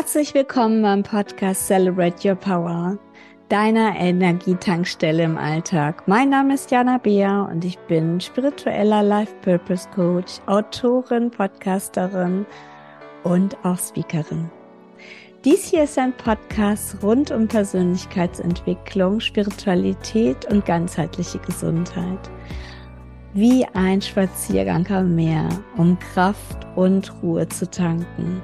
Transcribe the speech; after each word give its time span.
Herzlich 0.00 0.32
willkommen 0.32 0.80
beim 0.80 1.02
Podcast 1.02 1.66
Celebrate 1.66 2.26
Your 2.26 2.34
Power, 2.34 2.96
deiner 3.50 3.94
Energietankstelle 3.96 5.22
im 5.22 5.36
Alltag. 5.36 6.08
Mein 6.08 6.30
Name 6.30 6.54
ist 6.54 6.70
Jana 6.70 6.96
Beer 6.96 7.46
und 7.52 7.66
ich 7.66 7.78
bin 7.80 8.18
spiritueller 8.18 9.02
Life 9.02 9.34
Purpose 9.42 9.86
Coach, 9.94 10.40
Autorin, 10.46 11.30
Podcasterin 11.30 12.46
und 13.24 13.62
auch 13.62 13.78
Speakerin. 13.78 14.50
Dies 15.44 15.66
hier 15.66 15.84
ist 15.84 15.98
ein 15.98 16.16
Podcast 16.16 16.96
rund 17.02 17.30
um 17.30 17.46
Persönlichkeitsentwicklung, 17.46 19.20
Spiritualität 19.20 20.50
und 20.50 20.64
ganzheitliche 20.64 21.40
Gesundheit. 21.40 22.30
Wie 23.34 23.66
ein 23.74 24.00
Spaziergang 24.00 24.90
am 24.90 25.14
Meer, 25.14 25.46
um 25.76 25.98
Kraft 25.98 26.66
und 26.74 27.12
Ruhe 27.22 27.46
zu 27.48 27.70
tanken. 27.70 28.40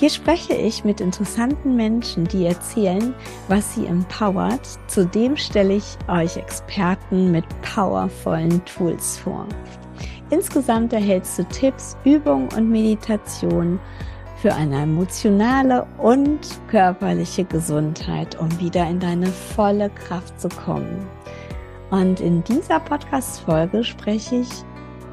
Hier 0.00 0.08
spreche 0.08 0.54
ich 0.54 0.82
mit 0.82 1.02
interessanten 1.02 1.76
Menschen, 1.76 2.24
die 2.24 2.46
erzählen, 2.46 3.12
was 3.48 3.74
sie 3.74 3.84
empowert. 3.84 4.66
Zudem 4.86 5.36
stelle 5.36 5.74
ich 5.74 5.98
euch 6.08 6.38
Experten 6.38 7.30
mit 7.30 7.44
powervollen 7.60 8.64
Tools 8.64 9.18
vor. 9.18 9.46
Insgesamt 10.30 10.94
erhältst 10.94 11.38
du 11.38 11.44
Tipps, 11.44 11.98
Übungen 12.02 12.48
und 12.56 12.70
Meditationen 12.70 13.78
für 14.36 14.54
eine 14.54 14.84
emotionale 14.84 15.86
und 15.98 16.48
körperliche 16.68 17.44
Gesundheit, 17.44 18.40
um 18.40 18.48
wieder 18.58 18.88
in 18.88 19.00
deine 19.00 19.26
volle 19.26 19.90
Kraft 19.90 20.40
zu 20.40 20.48
kommen. 20.48 21.06
Und 21.90 22.20
in 22.20 22.42
dieser 22.44 22.80
Podcast-Folge 22.80 23.84
spreche 23.84 24.36
ich 24.36 24.48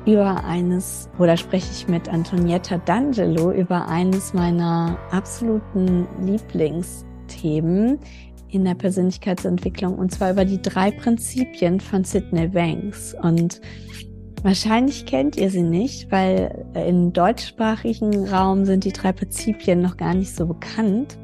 über 0.08 0.46
eines 0.46 1.10
oder 1.20 1.36
spreche 1.36 1.68
ich 1.72 1.88
mit 1.90 2.08
Antonietta 2.08 2.76
D'Angelo 2.76 3.52
über 3.52 3.90
eines 3.90 4.34
meiner 4.34 4.98
absoluten 5.12 6.08
Lieblingsthemen 6.22 8.00
in 8.48 8.64
der 8.64 8.76
Persönlichkeitsentwicklung 8.76 9.96
und 9.99 10.14
zwar 10.14 10.32
über 10.32 10.46
die 10.46 10.62
drei 10.62 10.91
Prinzipien 10.91 11.82
von 11.82 12.05
Sidney 12.05 12.48
Banks. 12.48 13.16
Und 13.22 13.60
wahrscheinlich 14.44 15.05
kennt 15.05 15.36
ihr 15.36 15.49
sie 15.49 15.64
nicht, 15.64 16.10
weil 16.10 16.66
im 16.74 17.12
deutschsprachigen 17.12 18.30
Raum 18.30 18.64
sind 18.64 18.86
die 18.86 18.94
drei 18.94 19.12
Prinzipien 19.12 19.82
noch 19.82 19.98
gar 19.98 20.14
nicht 20.14 20.34
so 20.34 20.48
bekannt. 20.48 21.18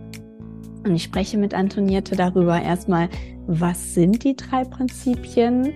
Und 0.83 0.93
ich 0.93 1.03
spreche 1.03 1.37
mit 1.37 1.53
Antoniette 1.53 2.17
darüber 2.17 2.61
erstmal, 2.61 3.07
was 3.47 3.93
sind 3.93 4.25
die 4.25 4.35
drei 4.35 4.65
Prinzipien? 4.65 5.71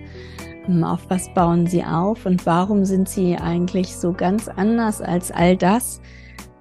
Auf 0.68 1.00
was 1.08 1.32
bauen 1.32 1.66
sie 1.66 1.82
auf 1.82 2.26
und 2.26 2.44
warum 2.44 2.84
sind 2.84 3.08
sie 3.08 3.36
eigentlich 3.36 3.96
so 3.96 4.12
ganz 4.12 4.48
anders 4.48 5.00
als 5.00 5.30
all 5.30 5.56
das, 5.56 6.02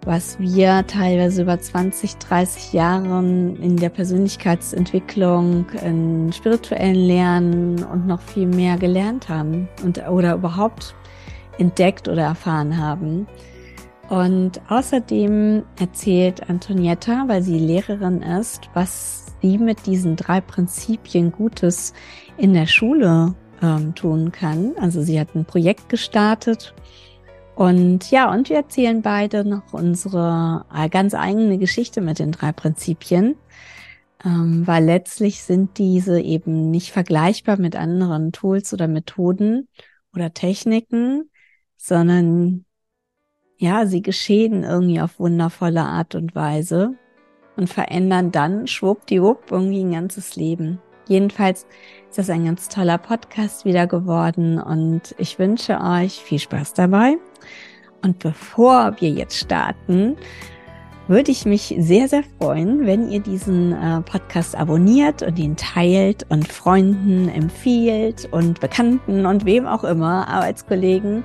was 0.05 0.39
wir 0.39 0.87
teilweise 0.87 1.41
über 1.41 1.59
20, 1.59 2.15
30 2.15 2.71
Jahren 2.71 3.57
in 3.57 3.75
der 3.75 3.89
Persönlichkeitsentwicklung, 3.89 5.65
in 5.83 6.31
spirituellen 6.31 6.95
Lernen 6.95 7.83
und 7.83 8.07
noch 8.07 8.21
viel 8.21 8.47
mehr 8.47 8.77
gelernt 8.77 9.27
haben 9.27 9.67
und 9.83 10.07
oder 10.07 10.35
überhaupt 10.35 10.95
entdeckt 11.57 12.07
oder 12.07 12.23
erfahren 12.23 12.77
haben. 12.77 13.27
Und 14.07 14.61
außerdem 14.69 15.63
erzählt 15.77 16.49
Antonietta, 16.49 17.25
weil 17.27 17.41
sie 17.41 17.59
Lehrerin 17.59 18.21
ist, 18.21 18.69
was 18.73 19.25
sie 19.41 19.57
mit 19.57 19.85
diesen 19.85 20.15
drei 20.15 20.39
Prinzipien 20.39 21.33
Gutes 21.33 21.93
in 22.37 22.53
der 22.53 22.67
Schule 22.67 23.35
ähm, 23.61 23.95
tun 23.95 24.31
kann. 24.31 24.73
Also 24.79 25.01
sie 25.01 25.19
hat 25.19 25.35
ein 25.35 25.45
Projekt 25.45 25.89
gestartet. 25.89 26.73
Und 27.55 28.11
ja, 28.11 28.31
und 28.31 28.49
wir 28.49 28.57
erzählen 28.57 29.01
beide 29.01 29.43
noch 29.43 29.73
unsere 29.73 30.65
äh, 30.73 30.89
ganz 30.89 31.15
eigene 31.15 31.57
Geschichte 31.57 32.01
mit 32.01 32.19
den 32.19 32.31
drei 32.31 32.51
Prinzipien, 32.51 33.35
ähm, 34.23 34.67
weil 34.67 34.85
letztlich 34.85 35.43
sind 35.43 35.79
diese 35.79 36.21
eben 36.21 36.69
nicht 36.69 36.91
vergleichbar 36.91 37.57
mit 37.57 37.75
anderen 37.75 38.31
Tools 38.31 38.73
oder 38.73 38.87
Methoden 38.87 39.67
oder 40.13 40.33
Techniken, 40.35 41.31
sondern 41.77 42.65
ja, 43.57 43.87
sie 43.87 44.03
geschehen 44.03 44.63
irgendwie 44.63 45.01
auf 45.01 45.19
wundervolle 45.19 45.81
Art 45.81 46.13
und 46.13 46.35
Weise 46.35 46.93
und 47.55 47.67
verändern 47.69 48.31
dann 48.31 48.67
schwuppdiwupp 48.67 49.51
irgendwie 49.51 49.83
ein 49.83 49.91
ganzes 49.91 50.35
Leben. 50.35 50.79
Jedenfalls 51.07 51.65
ist 52.17 52.29
das 52.29 52.35
ein 52.35 52.45
ganz 52.45 52.67
toller 52.67 52.97
Podcast 52.97 53.63
wieder 53.63 53.85
geworden 53.85 54.59
und 54.59 55.13
ich 55.19 55.37
wünsche 55.37 55.79
euch 55.79 56.13
viel 56.13 56.39
Spaß 56.39 56.73
dabei. 56.73 57.17
Und 58.01 58.17
bevor 58.17 58.95
wir 58.99 59.11
jetzt 59.11 59.37
starten, 59.37 60.17
würde 61.07 61.29
ich 61.29 61.45
mich 61.45 61.75
sehr, 61.77 62.07
sehr 62.07 62.23
freuen, 62.39 62.87
wenn 62.87 63.11
ihr 63.11 63.19
diesen 63.19 63.71
äh, 63.71 64.01
Podcast 64.01 64.55
abonniert 64.55 65.21
und 65.21 65.37
ihn 65.37 65.57
teilt 65.57 66.25
und 66.29 66.51
Freunden 66.51 67.29
empfiehlt 67.29 68.27
und 68.31 68.61
Bekannten 68.61 69.27
und 69.27 69.45
wem 69.45 69.67
auch 69.67 69.83
immer, 69.83 70.27
Arbeitskollegen 70.27 71.23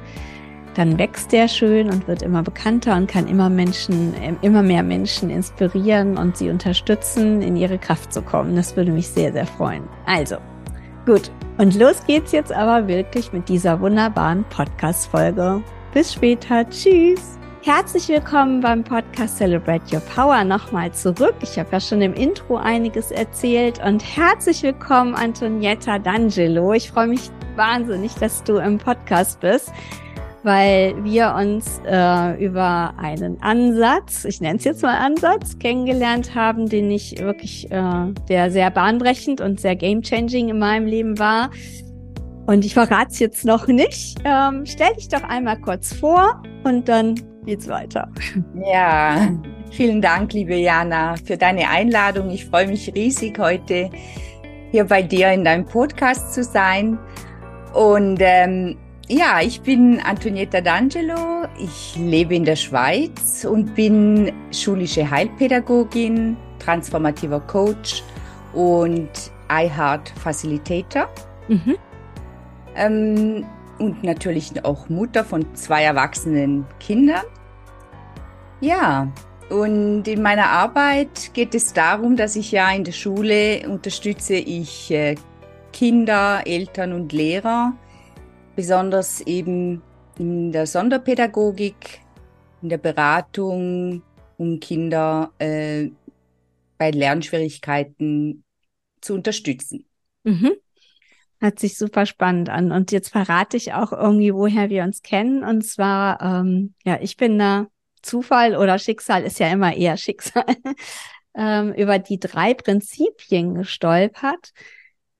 dann 0.75 0.99
wächst 0.99 1.33
der 1.33 1.49
schön 1.49 1.91
und 1.91 2.09
wird 2.09 2.23
immer 2.23 2.43
bekannter 2.43 2.97
und 2.97 3.07
kann 3.07 3.29
immer 3.29 3.51
Menschen, 3.51 4.15
ähm, 4.23 4.37
immer 4.41 4.63
mehr 4.63 4.83
Menschen 4.83 5.31
inspirieren 5.31 6.17
und 6.17 6.37
sie 6.37 6.49
unterstützen, 6.49 7.43
in 7.43 7.57
ihre 7.57 7.79
Kraft 7.79 8.13
zu 8.13 8.23
kommen. 8.23 8.57
Das 8.57 8.77
würde 8.77 8.91
mich 8.91 9.09
sehr, 9.09 9.33
sehr 9.33 9.47
freuen. 9.47 9.85
Also, 10.07 10.37
gut. 11.05 11.31
Und 11.59 11.75
los 11.75 12.05
geht's 12.07 12.33
jetzt 12.33 12.53
aber 12.53 12.89
wirklich 12.89 13.33
mit 13.33 13.49
dieser 13.49 13.81
wunderbaren 13.81 14.45
Podcast-Folge. 14.51 15.63
Bis 15.93 16.13
später. 16.15 16.69
Tschüss. 16.69 17.39
Herzlich 17.65 18.09
willkommen 18.09 18.61
beim 18.61 18.83
Podcast 18.83 19.37
Celebrate 19.37 19.85
Your 19.95 20.01
Power 20.01 20.43
nochmal 20.43 20.93
zurück. 20.93 21.35
Ich 21.43 21.59
habe 21.59 21.69
ja 21.71 21.79
schon 21.79 22.03
im 22.03 22.13
Intro 22.15 22.57
einiges 22.57 23.13
erzählt 23.13 23.81
und 23.85 24.03
herzlich 24.17 24.65
willkommen 24.65 25.15
Antonietta 25.15 25.97
D'Angelo. 25.97 26.75
Ich 26.75 26.91
freue 26.91 27.07
mich 27.07 27.31
wahnsinnig, 27.55 28.15
dass 28.17 28.43
du 28.43 28.57
im 28.57 28.79
Podcast 28.79 29.39
bist 29.39 29.71
weil 30.43 30.95
wir 31.05 31.35
uns 31.39 31.81
äh, 31.87 32.45
über 32.45 32.95
einen 32.99 33.41
Ansatz, 33.43 34.25
ich 34.25 34.41
nenne 34.41 34.59
es 34.59 34.65
jetzt 34.65 34.83
mal 34.83 34.99
Ansatz, 34.99 35.59
kennengelernt 35.59 36.35
haben, 36.35 36.69
den 36.69 36.91
ich 36.91 37.19
wirklich, 37.21 37.71
äh, 37.71 38.13
der 38.29 38.51
sehr 38.51 38.71
bahnbrechend 38.71 39.41
und 39.41 39.61
sehr 39.61 39.77
game-changing 39.77 40.49
in 40.49 40.59
meinem 40.59 40.87
Leben 40.87 41.19
war. 41.19 41.51
Und 42.47 42.65
ich 42.65 42.75
verrate 42.75 43.11
es 43.11 43.19
jetzt 43.21 43.45
noch 43.45 43.69
nicht. 43.69 44.19
Ähm, 44.25 44.65
stell 44.67 44.93
dich 44.95 45.09
doch 45.09 45.23
einmal 45.23 45.61
kurz 45.61 45.95
vor 45.95 46.43
und 46.65 46.89
dann 46.89 47.15
geht's 47.47 47.69
weiter. 47.69 48.11
Ja, 48.65 49.29
vielen 49.71 50.03
Dank, 50.03 50.33
liebe 50.33 50.57
Jana, 50.57 51.15
für 51.25 51.37
deine 51.37 51.69
Einladung. 51.69 52.31
Ich 52.31 52.47
freue 52.47 52.67
mich 52.67 52.93
riesig, 52.95 53.39
heute 53.39 53.91
hier 54.73 54.85
bei 54.85 55.03
dir 55.03 55.31
in 55.31 55.45
deinem 55.45 55.67
Podcast 55.67 56.35
zu 56.35 56.43
sein. 56.43 56.99
Und 57.75 58.19
ähm, 58.21 58.77
ja, 59.13 59.41
ich 59.43 59.61
bin 59.61 60.01
Antonietta 60.01 60.59
D'Angelo. 60.59 61.47
Ich 61.59 61.97
lebe 61.97 62.35
in 62.35 62.45
der 62.45 62.57
Schweiz 62.57 63.45
und 63.45 63.75
bin 63.75 64.33
schulische 64.51 65.09
Heilpädagogin, 65.09 66.37
transformativer 66.59 67.41
Coach 67.41 68.03
und 68.55 69.11
iHeart 69.51 70.09
Facilitator. 70.19 71.09
Mhm. 71.49 71.77
Ähm, 72.75 73.47
und 73.79 74.03
natürlich 74.03 74.65
auch 74.65 74.89
Mutter 74.89 75.25
von 75.25 75.55
zwei 75.55 75.83
erwachsenen 75.83 76.65
Kindern. 76.81 77.25
Ja, 78.61 79.09
und 79.51 80.09
in 80.09 80.23
meiner 80.23 80.49
Arbeit 80.49 81.35
geht 81.35 81.55
es 81.55 81.75
darum, 81.75 82.17
dass 82.17 82.37
ich 82.37 82.53
ja 82.53 82.71
in 82.71 82.85
der 82.85 82.93
Schule 82.93 83.69
unterstütze 83.69 84.35
ich 84.35 84.91
äh, 84.91 85.17
Kinder, 85.73 86.43
Eltern 86.47 86.95
und 86.95 87.13
Lehrer 87.13 87.75
besonders 88.55 89.21
eben 89.23 89.83
in 90.19 90.53
der 90.53 90.67
Sonderpädagogik, 90.67 92.01
in 92.63 92.69
der 92.69 92.79
Beratung, 92.79 94.03
um 94.37 94.61
Kinder 94.61 95.33
äh, 95.39 95.91
bei 96.79 96.91
Lernschwierigkeiten 96.91 98.45
zu 99.01 99.15
unterstützen. 99.15 99.87
Mhm. 100.25 100.53
Hört 101.41 101.59
sich 101.59 101.77
super 101.77 102.07
spannend 102.07 102.49
an. 102.49 102.71
Und 102.71 102.93
jetzt 102.93 103.09
verrate 103.09 103.57
ich 103.57 103.73
auch 103.73 103.93
irgendwie, 103.93 104.33
woher 104.33 104.71
wir 104.71 104.85
uns 104.85 105.03
kennen. 105.03 105.43
Und 105.43 105.63
zwar, 105.63 106.21
ähm, 106.21 106.75
ja, 106.85 106.99
ich 107.01 107.17
bin 107.17 107.39
da 107.39 107.67
Zufall 108.03 108.57
oder 108.57 108.79
Schicksal 108.79 109.23
ist 109.25 109.39
ja 109.39 109.49
immer 109.49 109.75
eher 109.75 109.97
Schicksal, 109.97 110.45
ähm, 111.37 111.73
über 111.75 111.99
die 111.99 112.19
drei 112.19 112.55
Prinzipien 112.55 113.55
gestolpert 113.55 114.53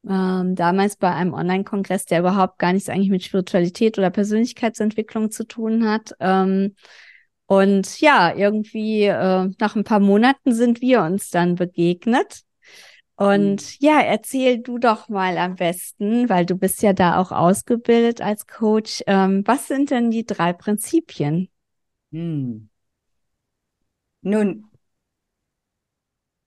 ähm, 0.09 0.55
damals 0.55 0.97
bei 0.97 1.13
einem 1.13 1.35
Online-Kongress, 1.35 2.07
der 2.07 2.21
überhaupt 2.21 2.59
gar 2.59 2.73
nichts 2.73 2.89
eigentlich 2.89 3.11
mit 3.11 3.23
Spiritualität 3.23 3.99
oder 3.99 4.11
Persönlichkeitsentwicklung 4.11 5.31
zu 5.31 5.45
tun 5.45 5.89
hat. 5.89 6.13
Ähm, 6.21 6.75
und 7.47 8.01
ja, 8.01 8.35
irgendwie 8.35 9.05
äh, 9.05 9.51
nach 9.59 9.77
ein 9.77 9.85
paar 9.85 10.01
Monaten 10.01 10.55
sind 10.55 10.81
wir 10.81 11.03
uns 11.03 11.31
dann 11.31 11.55
begegnet. 11.55 12.43
Und 13.15 13.63
mhm. 13.63 13.77
ja, 13.79 14.01
erzähl 14.01 14.59
du 14.59 14.79
doch 14.79 15.09
mal 15.09 15.37
am 15.39 15.57
besten, 15.57 16.29
weil 16.29 16.47
du 16.47 16.57
bist 16.57 16.83
ja 16.83 16.93
da 16.93 17.19
auch 17.19 17.31
ausgebildet 17.31 18.21
als 18.21 18.47
Coach. 18.47 19.03
Ähm, 19.07 19.43
was 19.47 19.69
sind 19.69 19.91
denn 19.91 20.11
die 20.11 20.25
drei 20.25 20.53
Prinzipien? 20.53 21.49
Hm. 22.11 22.69
Nun, 24.23 24.71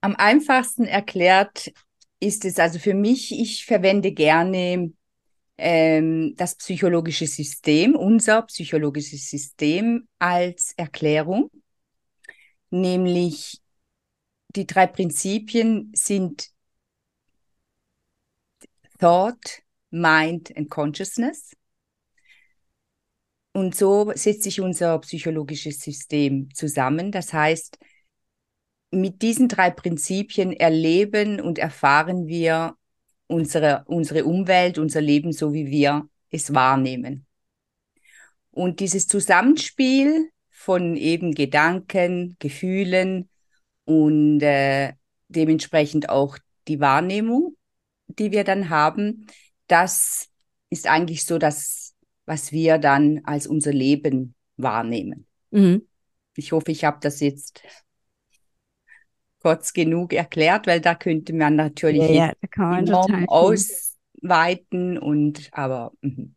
am 0.00 0.16
einfachsten 0.16 0.84
erklärt 0.84 1.72
ist 2.20 2.44
es 2.44 2.58
also 2.58 2.78
für 2.78 2.94
mich, 2.94 3.32
ich 3.32 3.64
verwende 3.66 4.12
gerne 4.12 4.92
ähm, 5.58 6.34
das 6.36 6.56
psychologische 6.56 7.26
System, 7.26 7.94
unser 7.96 8.42
psychologisches 8.42 9.28
System 9.30 10.08
als 10.18 10.72
Erklärung, 10.76 11.50
nämlich 12.70 13.60
die 14.54 14.66
drei 14.66 14.86
Prinzipien 14.86 15.92
sind 15.94 16.50
Thought, 18.98 19.62
Mind 19.90 20.56
and 20.56 20.70
Consciousness. 20.70 21.54
Und 23.52 23.74
so 23.74 24.12
setzt 24.14 24.42
sich 24.42 24.60
unser 24.60 24.98
psychologisches 25.00 25.80
System 25.80 26.52
zusammen. 26.54 27.10
Das 27.10 27.32
heißt, 27.32 27.78
mit 28.96 29.22
diesen 29.22 29.48
drei 29.48 29.70
Prinzipien 29.70 30.52
erleben 30.52 31.40
und 31.40 31.58
erfahren 31.58 32.26
wir 32.26 32.76
unsere, 33.26 33.84
unsere 33.86 34.24
Umwelt, 34.24 34.78
unser 34.78 35.00
Leben, 35.00 35.32
so 35.32 35.52
wie 35.52 35.66
wir 35.66 36.08
es 36.30 36.54
wahrnehmen. 36.54 37.26
Und 38.50 38.80
dieses 38.80 39.06
Zusammenspiel 39.06 40.30
von 40.50 40.96
eben 40.96 41.34
Gedanken, 41.34 42.36
Gefühlen 42.38 43.28
und 43.84 44.40
äh, 44.40 44.94
dementsprechend 45.28 46.08
auch 46.08 46.38
die 46.68 46.80
Wahrnehmung, 46.80 47.56
die 48.08 48.32
wir 48.32 48.44
dann 48.44 48.70
haben, 48.70 49.26
das 49.66 50.28
ist 50.70 50.86
eigentlich 50.86 51.24
so 51.24 51.38
das, 51.38 51.94
was 52.24 52.52
wir 52.52 52.78
dann 52.78 53.20
als 53.24 53.46
unser 53.46 53.72
Leben 53.72 54.34
wahrnehmen. 54.56 55.26
Mhm. 55.50 55.86
Ich 56.36 56.52
hoffe, 56.52 56.70
ich 56.70 56.84
habe 56.84 56.98
das 57.00 57.20
jetzt 57.20 57.62
kurz 59.42 59.72
genug 59.72 60.12
erklärt, 60.12 60.66
weil 60.66 60.80
da 60.80 60.94
könnte 60.94 61.32
man 61.32 61.56
natürlich 61.56 62.08
ja, 62.10 62.32
ja, 62.32 62.56
man 62.56 63.28
ausweiten 63.28 64.98
und 64.98 65.48
aber. 65.52 65.92
Mh. 66.00 66.28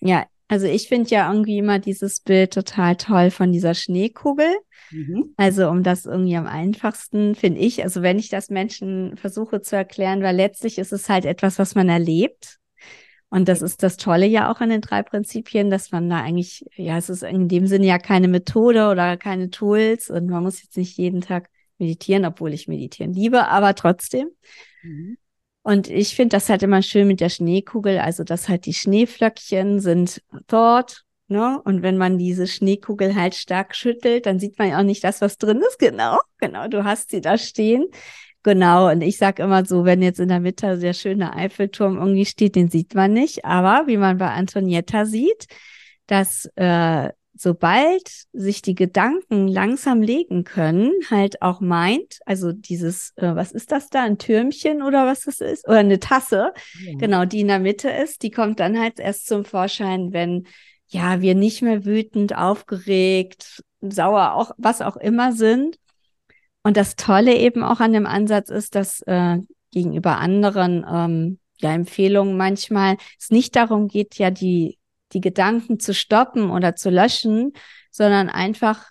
Ja, 0.00 0.26
also 0.48 0.66
ich 0.66 0.88
finde 0.88 1.10
ja 1.10 1.30
irgendwie 1.30 1.58
immer 1.58 1.78
dieses 1.78 2.20
Bild 2.20 2.54
total 2.54 2.96
toll 2.96 3.30
von 3.30 3.52
dieser 3.52 3.74
Schneekugel. 3.74 4.48
Mhm. 4.90 5.34
Also 5.36 5.68
um 5.68 5.82
das 5.82 6.06
irgendwie 6.06 6.36
am 6.36 6.46
einfachsten 6.46 7.34
finde 7.34 7.60
ich, 7.60 7.84
also 7.84 8.00
wenn 8.00 8.18
ich 8.18 8.30
das 8.30 8.48
Menschen 8.48 9.16
versuche 9.18 9.60
zu 9.60 9.76
erklären, 9.76 10.22
weil 10.22 10.36
letztlich 10.36 10.78
ist 10.78 10.92
es 10.92 11.08
halt 11.10 11.26
etwas, 11.26 11.58
was 11.58 11.74
man 11.74 11.90
erlebt. 11.90 12.58
Und 13.30 13.46
das 13.48 13.60
ist 13.60 13.82
das 13.82 13.98
Tolle 13.98 14.24
ja 14.24 14.50
auch 14.50 14.62
an 14.62 14.70
den 14.70 14.80
drei 14.80 15.02
Prinzipien, 15.02 15.68
dass 15.68 15.92
man 15.92 16.08
da 16.08 16.22
eigentlich, 16.22 16.64
ja, 16.76 16.96
es 16.96 17.10
ist 17.10 17.22
in 17.22 17.48
dem 17.48 17.66
Sinne 17.66 17.84
ja 17.84 17.98
keine 17.98 18.26
Methode 18.26 18.88
oder 18.88 19.18
keine 19.18 19.50
Tools 19.50 20.08
und 20.08 20.30
man 20.30 20.42
muss 20.42 20.62
jetzt 20.62 20.78
nicht 20.78 20.96
jeden 20.96 21.20
Tag 21.20 21.50
meditieren, 21.78 22.24
obwohl 22.24 22.52
ich 22.52 22.68
meditieren 22.68 23.12
liebe, 23.12 23.48
aber 23.48 23.74
trotzdem. 23.74 24.28
Mhm. 24.82 25.18
Und 25.62 25.88
ich 25.88 26.14
finde 26.14 26.36
das 26.36 26.48
halt 26.48 26.62
immer 26.62 26.82
schön 26.82 27.06
mit 27.06 27.20
der 27.20 27.28
Schneekugel, 27.28 27.98
also 27.98 28.24
dass 28.24 28.48
halt 28.48 28.64
die 28.64 28.74
Schneeflöckchen 28.74 29.80
sind 29.80 30.22
dort, 30.46 31.04
ne? 31.26 31.60
Und 31.62 31.82
wenn 31.82 31.98
man 31.98 32.16
diese 32.16 32.46
Schneekugel 32.46 33.14
halt 33.14 33.34
stark 33.34 33.74
schüttelt, 33.74 34.24
dann 34.26 34.38
sieht 34.38 34.58
man 34.58 34.70
ja 34.70 34.78
auch 34.78 34.84
nicht 34.84 35.04
das, 35.04 35.20
was 35.20 35.36
drin 35.36 35.60
ist. 35.68 35.78
Genau, 35.78 36.18
genau, 36.38 36.68
du 36.68 36.84
hast 36.84 37.10
sie 37.10 37.20
da 37.20 37.36
stehen. 37.36 37.86
Genau, 38.44 38.90
und 38.90 39.02
ich 39.02 39.18
sag 39.18 39.40
immer 39.40 39.64
so, 39.66 39.84
wenn 39.84 40.00
jetzt 40.00 40.20
in 40.20 40.28
der 40.28 40.40
Mitte 40.40 40.78
der 40.78 40.94
schöne 40.94 41.34
Eiffelturm 41.34 41.98
irgendwie 41.98 42.24
steht, 42.24 42.54
den 42.54 42.70
sieht 42.70 42.94
man 42.94 43.12
nicht. 43.12 43.44
Aber 43.44 43.86
wie 43.88 43.96
man 43.98 44.16
bei 44.18 44.30
Antonietta 44.30 45.04
sieht, 45.04 45.48
dass 46.06 46.48
äh, 46.54 47.10
sobald 47.40 48.08
sich 48.32 48.62
die 48.62 48.74
Gedanken 48.74 49.48
langsam 49.48 50.02
legen 50.02 50.44
können, 50.44 50.92
halt 51.10 51.42
auch 51.42 51.60
meint, 51.60 52.18
also 52.26 52.52
dieses, 52.52 53.12
äh, 53.16 53.34
was 53.34 53.52
ist 53.52 53.72
das 53.72 53.88
da, 53.88 54.02
ein 54.02 54.18
Türmchen 54.18 54.82
oder 54.82 55.06
was 55.06 55.22
das 55.22 55.40
ist, 55.40 55.66
oder 55.68 55.78
eine 55.78 56.00
Tasse, 56.00 56.52
ja. 56.84 56.98
genau, 56.98 57.24
die 57.24 57.40
in 57.40 57.48
der 57.48 57.60
Mitte 57.60 57.90
ist, 57.90 58.22
die 58.22 58.30
kommt 58.30 58.60
dann 58.60 58.78
halt 58.78 58.98
erst 58.98 59.26
zum 59.26 59.44
Vorschein, 59.44 60.12
wenn 60.12 60.46
ja 60.88 61.20
wir 61.20 61.34
nicht 61.34 61.62
mehr 61.62 61.84
wütend, 61.84 62.36
aufgeregt, 62.36 63.62
sauer, 63.80 64.34
auch 64.34 64.52
was 64.56 64.82
auch 64.82 64.96
immer 64.96 65.32
sind. 65.32 65.78
Und 66.62 66.76
das 66.76 66.96
Tolle 66.96 67.36
eben 67.36 67.62
auch 67.62 67.80
an 67.80 67.92
dem 67.92 68.06
Ansatz 68.06 68.50
ist, 68.50 68.74
dass 68.74 69.00
äh, 69.02 69.38
gegenüber 69.70 70.18
anderen 70.18 70.84
ähm, 70.90 71.38
ja 71.60 71.72
Empfehlungen 71.72 72.36
manchmal 72.36 72.96
es 73.18 73.30
nicht 73.30 73.56
darum 73.56 73.88
geht, 73.88 74.16
ja 74.16 74.30
die 74.30 74.77
die 75.12 75.20
Gedanken 75.20 75.80
zu 75.80 75.94
stoppen 75.94 76.50
oder 76.50 76.76
zu 76.76 76.90
löschen, 76.90 77.52
sondern 77.90 78.28
einfach 78.28 78.90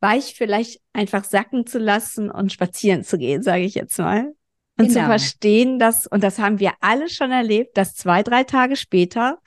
weich 0.00 0.34
vielleicht 0.34 0.80
einfach 0.92 1.24
sacken 1.24 1.66
zu 1.66 1.78
lassen 1.78 2.30
und 2.30 2.52
spazieren 2.52 3.04
zu 3.04 3.18
gehen, 3.18 3.42
sage 3.42 3.62
ich 3.62 3.74
jetzt 3.74 3.98
mal. 3.98 4.34
Und 4.78 4.88
genau. 4.88 5.00
zu 5.00 5.06
verstehen, 5.06 5.78
dass, 5.80 6.06
und 6.06 6.22
das 6.22 6.38
haben 6.38 6.60
wir 6.60 6.72
alle 6.80 7.08
schon 7.08 7.32
erlebt, 7.32 7.76
dass 7.76 7.94
zwei, 7.94 8.22
drei 8.22 8.44
Tage 8.44 8.76
später, 8.76 9.38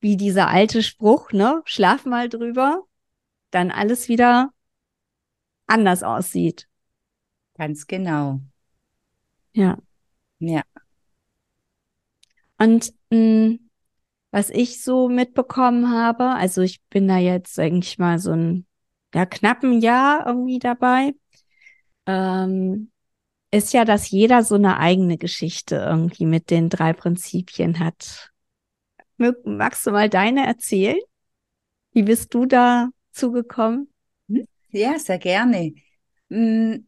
wie 0.00 0.16
dieser 0.16 0.48
alte 0.48 0.82
Spruch, 0.82 1.32
ne, 1.32 1.62
schlaf 1.64 2.04
mal 2.04 2.28
drüber, 2.28 2.82
dann 3.50 3.70
alles 3.70 4.08
wieder 4.08 4.52
anders 5.66 6.02
aussieht. 6.02 6.68
Ganz 7.54 7.86
genau. 7.86 8.40
Ja. 9.52 9.78
Ja. 10.40 10.62
Und 12.58 12.92
mh, 13.10 13.18
mm, 13.18 13.69
was 14.30 14.50
ich 14.50 14.82
so 14.82 15.08
mitbekommen 15.08 15.90
habe, 15.90 16.30
also 16.30 16.62
ich 16.62 16.80
bin 16.90 17.08
da 17.08 17.18
jetzt 17.18 17.58
eigentlich 17.58 17.98
mal 17.98 18.18
so 18.18 18.32
ein 18.32 18.66
ja, 19.14 19.26
knappen 19.26 19.80
Jahr 19.80 20.26
irgendwie 20.26 20.58
dabei, 20.58 21.14
ähm, 22.06 22.90
ist 23.50 23.72
ja, 23.72 23.84
dass 23.84 24.10
jeder 24.10 24.44
so 24.44 24.54
eine 24.54 24.78
eigene 24.78 25.18
Geschichte 25.18 25.76
irgendwie 25.76 26.26
mit 26.26 26.50
den 26.50 26.68
drei 26.68 26.92
Prinzipien 26.92 27.80
hat. 27.80 28.30
Magst 29.44 29.86
du 29.86 29.90
mal 29.90 30.08
deine 30.08 30.46
erzählen? 30.46 30.98
Wie 31.92 32.04
bist 32.04 32.32
du 32.32 32.46
da 32.46 32.90
zugekommen? 33.10 33.92
Hm? 34.28 34.46
Ja, 34.70 34.98
sehr 34.98 35.18
gerne. 35.18 35.74
Hm, 36.30 36.86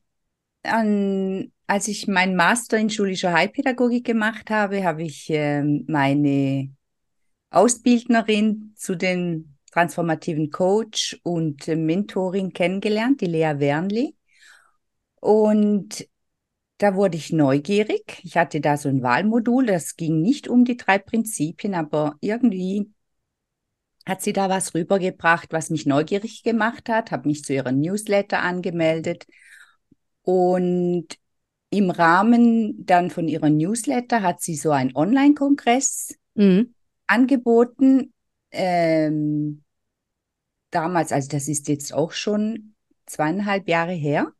an, 0.62 1.52
als 1.66 1.88
ich 1.88 2.06
meinen 2.06 2.36
Master 2.36 2.78
in 2.78 2.90
schulischer 2.90 3.32
Heilpädagogik 3.32 4.04
gemacht 4.04 4.50
habe, 4.50 4.84
habe 4.84 5.02
ich 5.02 5.28
äh, 5.30 5.62
meine 5.62 6.70
Ausbildnerin 7.52 8.72
zu 8.76 8.96
den 8.96 9.56
transformativen 9.70 10.50
Coach 10.50 11.18
und 11.22 11.66
Mentoring 11.66 12.52
kennengelernt, 12.52 13.20
die 13.20 13.26
Lea 13.26 13.54
Wernli. 13.58 14.16
Und 15.20 16.08
da 16.78 16.94
wurde 16.94 17.16
ich 17.16 17.32
neugierig. 17.32 18.20
Ich 18.22 18.36
hatte 18.36 18.60
da 18.60 18.76
so 18.76 18.88
ein 18.88 19.02
Wahlmodul, 19.02 19.66
das 19.66 19.96
ging 19.96 20.20
nicht 20.20 20.48
um 20.48 20.64
die 20.64 20.76
drei 20.76 20.98
Prinzipien, 20.98 21.74
aber 21.74 22.16
irgendwie 22.20 22.90
hat 24.04 24.20
sie 24.20 24.32
da 24.32 24.48
was 24.48 24.74
rübergebracht, 24.74 25.52
was 25.52 25.70
mich 25.70 25.86
neugierig 25.86 26.42
gemacht 26.42 26.88
hat, 26.88 27.12
habe 27.12 27.28
mich 27.28 27.44
zu 27.44 27.54
ihrer 27.54 27.70
Newsletter 27.70 28.40
angemeldet 28.40 29.26
und 30.22 31.06
im 31.70 31.90
Rahmen 31.90 32.84
dann 32.84 33.10
von 33.10 33.28
ihrer 33.28 33.48
Newsletter 33.48 34.22
hat 34.22 34.42
sie 34.42 34.56
so 34.56 34.72
einen 34.72 34.96
Online-Kongress 34.96 36.16
mhm 36.34 36.74
angeboten. 37.12 38.12
Ähm, 38.50 39.62
damals, 40.70 41.12
also 41.12 41.28
das 41.28 41.48
ist 41.48 41.68
jetzt 41.68 41.92
auch 41.92 42.12
schon 42.12 42.74
zweieinhalb 43.06 43.68
Jahre 43.68 43.92
her. 43.92 44.32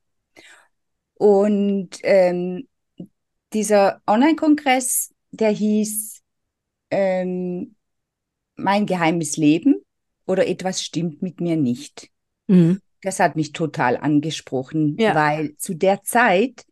Und 1.14 1.90
ähm, 2.02 2.66
dieser 3.52 4.00
Online-Kongress, 4.06 5.12
der 5.30 5.50
hieß 5.50 6.22
ähm, 6.90 7.76
Mein 8.56 8.86
geheimes 8.86 9.36
Leben 9.36 9.84
oder 10.26 10.46
etwas 10.46 10.82
stimmt 10.82 11.22
mit 11.22 11.40
mir 11.40 11.56
nicht. 11.56 12.08
Mhm. 12.48 12.80
Das 13.02 13.18
hat 13.18 13.36
mich 13.36 13.52
total 13.52 13.96
angesprochen, 13.96 14.96
ja. 14.98 15.14
weil 15.14 15.56
zu 15.56 15.74
der 15.74 16.02
Zeit 16.02 16.64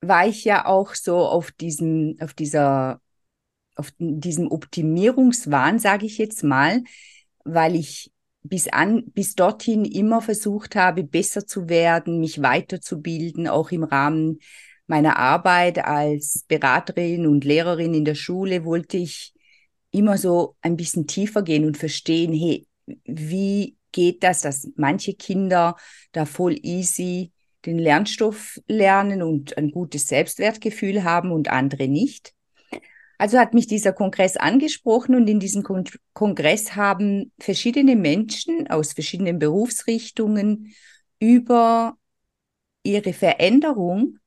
war 0.00 0.26
ich 0.26 0.44
ja 0.44 0.66
auch 0.66 0.94
so 0.94 1.18
auf 1.18 1.50
diesem, 1.50 2.16
auf 2.20 2.34
dieser 2.34 3.00
auf 3.76 3.92
diesem 3.98 4.50
Optimierungswahn, 4.50 5.78
sage 5.78 6.06
ich 6.06 6.18
jetzt 6.18 6.44
mal, 6.44 6.82
weil 7.44 7.76
ich 7.76 8.10
bis 8.42 8.68
an, 8.68 9.04
bis 9.12 9.34
dorthin 9.34 9.84
immer 9.84 10.20
versucht 10.20 10.76
habe, 10.76 11.02
besser 11.02 11.46
zu 11.46 11.68
werden, 11.68 12.20
mich 12.20 12.42
weiterzubilden, 12.42 13.48
auch 13.48 13.70
im 13.70 13.84
Rahmen 13.84 14.38
meiner 14.86 15.18
Arbeit 15.18 15.78
als 15.78 16.44
Beraterin 16.46 17.26
und 17.26 17.44
Lehrerin 17.44 17.94
in 17.94 18.04
der 18.04 18.14
Schule 18.14 18.64
wollte 18.64 18.98
ich 18.98 19.32
immer 19.90 20.18
so 20.18 20.56
ein 20.60 20.76
bisschen 20.76 21.06
tiefer 21.06 21.42
gehen 21.42 21.64
und 21.64 21.78
verstehen, 21.78 22.32
hey, 22.32 22.66
wie 23.04 23.76
geht 23.92 24.22
das, 24.22 24.40
dass 24.40 24.68
manche 24.76 25.14
Kinder 25.14 25.76
da 26.12 26.26
voll 26.26 26.58
easy 26.62 27.32
den 27.64 27.78
Lernstoff 27.78 28.60
lernen 28.66 29.22
und 29.22 29.56
ein 29.56 29.70
gutes 29.70 30.06
Selbstwertgefühl 30.06 31.04
haben 31.04 31.32
und 31.32 31.48
andere 31.48 31.88
nicht. 31.88 32.33
Also 33.18 33.38
hat 33.38 33.54
mich 33.54 33.66
dieser 33.66 33.92
Kongress 33.92 34.36
angesprochen 34.36 35.14
und 35.14 35.28
in 35.28 35.40
diesem 35.40 35.62
Kon 35.62 35.84
Kongress 36.12 36.74
haben 36.76 37.32
verschiedene 37.38 37.96
Menschen 37.96 38.68
aus 38.68 38.92
verschiedenen 38.92 39.38
Berufsrichtungen 39.38 40.74
über 41.20 41.96
ihre 42.82 43.12
Veränderung 43.12 44.18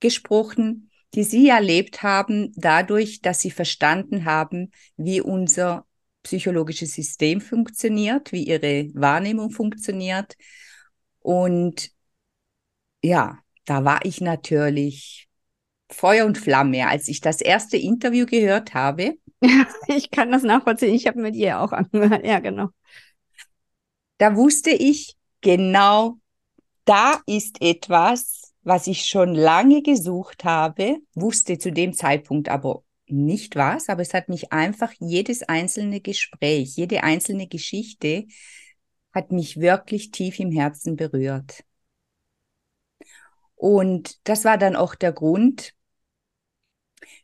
gesprochen, 0.00 0.90
die 1.14 1.24
sie 1.24 1.48
erlebt 1.48 2.02
haben, 2.02 2.52
dadurch, 2.56 3.20
dass 3.20 3.40
sie 3.40 3.50
verstanden 3.50 4.24
haben, 4.24 4.70
wie 4.96 5.20
unser 5.20 5.86
psychologisches 6.22 6.92
System 6.92 7.40
funktioniert, 7.40 8.32
wie 8.32 8.44
ihre 8.44 8.90
Wahrnehmung 8.94 9.50
funktioniert. 9.50 10.36
Und 11.20 11.90
ja, 13.02 13.38
da 13.64 13.84
war 13.84 14.04
ich 14.04 14.20
natürlich 14.20 15.29
Feuer 15.90 16.26
und 16.26 16.38
Flamme, 16.38 16.88
als 16.88 17.08
ich 17.08 17.20
das 17.20 17.40
erste 17.40 17.76
Interview 17.76 18.26
gehört 18.26 18.74
habe. 18.74 19.14
Ich 19.86 20.10
kann 20.10 20.30
das 20.30 20.42
nachvollziehen. 20.42 20.94
Ich 20.94 21.06
habe 21.06 21.20
mit 21.20 21.34
ihr 21.34 21.60
auch 21.60 21.72
angehört. 21.72 22.24
Ja, 22.24 22.40
genau. 22.40 22.68
Da 24.18 24.36
wusste 24.36 24.70
ich 24.70 25.16
genau, 25.40 26.18
da 26.84 27.20
ist 27.26 27.62
etwas, 27.62 28.52
was 28.62 28.86
ich 28.86 29.06
schon 29.06 29.34
lange 29.34 29.82
gesucht 29.82 30.44
habe, 30.44 30.98
wusste 31.14 31.58
zu 31.58 31.72
dem 31.72 31.94
Zeitpunkt 31.94 32.48
aber 32.48 32.84
nicht 33.06 33.56
was, 33.56 33.88
aber 33.88 34.02
es 34.02 34.14
hat 34.14 34.28
mich 34.28 34.52
einfach 34.52 34.92
jedes 34.98 35.42
einzelne 35.42 36.00
Gespräch, 36.00 36.76
jede 36.76 37.02
einzelne 37.02 37.48
Geschichte 37.48 38.26
hat 39.12 39.32
mich 39.32 39.58
wirklich 39.58 40.10
tief 40.10 40.38
im 40.38 40.52
Herzen 40.52 40.96
berührt. 40.96 41.64
Und 43.56 44.18
das 44.28 44.44
war 44.44 44.56
dann 44.56 44.76
auch 44.76 44.94
der 44.94 45.12
Grund, 45.12 45.74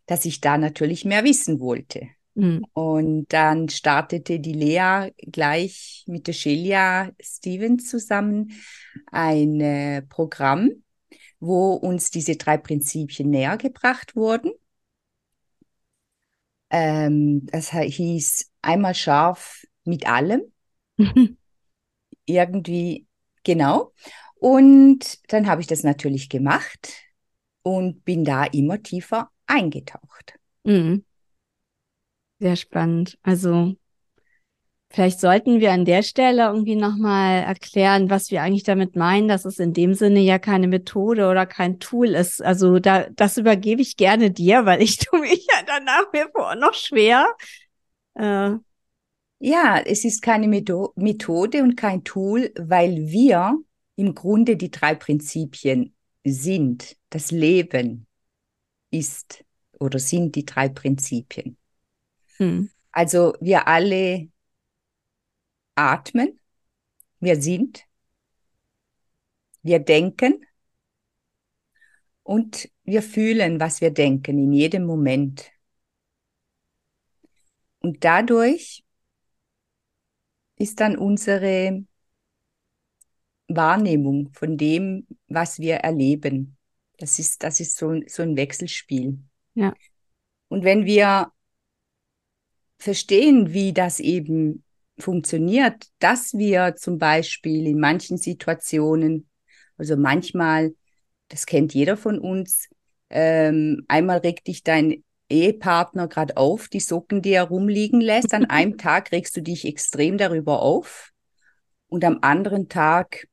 dass 0.06 0.24
ich 0.24 0.40
da 0.40 0.56
natürlich 0.58 1.04
mehr 1.04 1.24
wissen 1.24 1.60
wollte. 1.60 2.08
Mhm. 2.34 2.64
Und 2.74 3.32
dann 3.32 3.68
startete 3.68 4.40
die 4.40 4.52
Lea 4.52 5.10
gleich 5.18 6.04
mit 6.06 6.26
der 6.26 6.34
Shelia 6.34 7.10
Stevens 7.20 7.88
zusammen 7.88 8.52
ein 9.10 9.60
äh, 9.60 10.02
Programm, 10.02 10.70
wo 11.40 11.72
uns 11.72 12.10
diese 12.10 12.36
drei 12.36 12.58
Prinzipien 12.58 13.30
näher 13.30 13.56
gebracht 13.56 14.16
wurden. 14.16 14.52
Ähm, 16.70 17.46
das 17.46 17.72
hieß 17.72 18.50
einmal 18.60 18.94
scharf 18.94 19.64
mit 19.84 20.06
allem. 20.06 20.42
Irgendwie, 22.26 23.06
genau. 23.44 23.92
Und 24.34 25.18
dann 25.32 25.46
habe 25.46 25.62
ich 25.62 25.66
das 25.66 25.84
natürlich 25.84 26.28
gemacht 26.28 26.92
und 27.62 28.04
bin 28.04 28.24
da 28.24 28.44
immer 28.44 28.82
tiefer 28.82 29.30
eingetaucht. 29.46 30.34
Mhm. 30.64 31.04
Sehr 32.38 32.56
spannend. 32.56 33.18
Also 33.22 33.74
vielleicht 34.90 35.20
sollten 35.20 35.60
wir 35.60 35.72
an 35.72 35.84
der 35.84 36.02
Stelle 36.02 36.44
irgendwie 36.44 36.76
nochmal 36.76 37.42
erklären, 37.42 38.10
was 38.10 38.30
wir 38.30 38.42
eigentlich 38.42 38.64
damit 38.64 38.94
meinen, 38.94 39.28
dass 39.28 39.44
es 39.44 39.58
in 39.58 39.72
dem 39.72 39.94
Sinne 39.94 40.20
ja 40.20 40.38
keine 40.38 40.68
Methode 40.68 41.28
oder 41.28 41.46
kein 41.46 41.78
Tool 41.78 42.08
ist. 42.08 42.42
Also 42.42 42.78
da, 42.78 43.06
das 43.10 43.38
übergebe 43.38 43.80
ich 43.80 43.96
gerne 43.96 44.30
dir, 44.30 44.66
weil 44.66 44.82
ich 44.82 44.98
tue 44.98 45.20
mich 45.20 45.46
ja 45.50 45.62
danach 45.66 46.12
mir 46.12 46.28
vor 46.30 46.54
noch 46.56 46.74
schwer. 46.74 47.26
Äh. 48.14 48.52
Ja, 49.38 49.78
es 49.84 50.04
ist 50.06 50.22
keine 50.22 50.48
Methode 50.48 51.62
und 51.62 51.76
kein 51.76 52.04
Tool, 52.04 52.52
weil 52.58 52.96
wir 53.08 53.58
im 53.96 54.14
Grunde 54.14 54.56
die 54.56 54.70
drei 54.70 54.94
Prinzipien 54.94 55.94
sind. 56.24 56.96
Das 57.10 57.30
Leben 57.30 58.05
ist 58.98 59.44
oder 59.78 59.98
sind 59.98 60.34
die 60.34 60.44
drei 60.44 60.68
Prinzipien. 60.68 61.56
Hm. 62.36 62.70
Also 62.90 63.34
wir 63.40 63.68
alle 63.68 64.28
atmen, 65.74 66.40
wir 67.20 67.40
sind, 67.40 67.84
wir 69.62 69.80
denken 69.80 70.46
und 72.22 72.68
wir 72.84 73.02
fühlen, 73.02 73.60
was 73.60 73.80
wir 73.80 73.90
denken 73.90 74.38
in 74.38 74.52
jedem 74.52 74.84
Moment. 74.86 75.50
Und 77.80 78.02
dadurch 78.04 78.84
ist 80.56 80.80
dann 80.80 80.96
unsere 80.96 81.84
Wahrnehmung 83.48 84.32
von 84.32 84.56
dem, 84.56 85.06
was 85.28 85.58
wir 85.58 85.76
erleben. 85.76 86.55
Das 86.98 87.18
ist, 87.18 87.42
das 87.42 87.60
ist 87.60 87.76
so, 87.76 88.00
so 88.06 88.22
ein 88.22 88.36
Wechselspiel. 88.36 89.18
Ja. 89.54 89.74
Und 90.48 90.64
wenn 90.64 90.86
wir 90.86 91.30
verstehen, 92.78 93.52
wie 93.52 93.72
das 93.72 94.00
eben 94.00 94.64
funktioniert, 94.98 95.86
dass 95.98 96.34
wir 96.34 96.76
zum 96.76 96.98
Beispiel 96.98 97.66
in 97.66 97.78
manchen 97.78 98.16
Situationen, 98.16 99.28
also 99.76 99.96
manchmal, 99.96 100.74
das 101.28 101.46
kennt 101.46 101.74
jeder 101.74 101.96
von 101.96 102.18
uns, 102.18 102.68
ähm, 103.10 103.84
einmal 103.88 104.18
regt 104.18 104.46
dich 104.46 104.62
dein 104.62 105.04
Ehepartner 105.28 106.08
gerade 106.08 106.36
auf, 106.36 106.68
die 106.68 106.80
Socken, 106.80 107.20
die 107.20 107.32
er 107.32 107.44
rumliegen 107.44 108.00
lässt. 108.00 108.32
An 108.32 108.46
einem 108.46 108.78
Tag 108.78 109.12
regst 109.12 109.36
du 109.36 109.42
dich 109.42 109.66
extrem 109.66 110.18
darüber 110.18 110.62
auf 110.62 111.12
und 111.88 112.04
am 112.04 112.18
anderen 112.22 112.68
Tag 112.68 113.26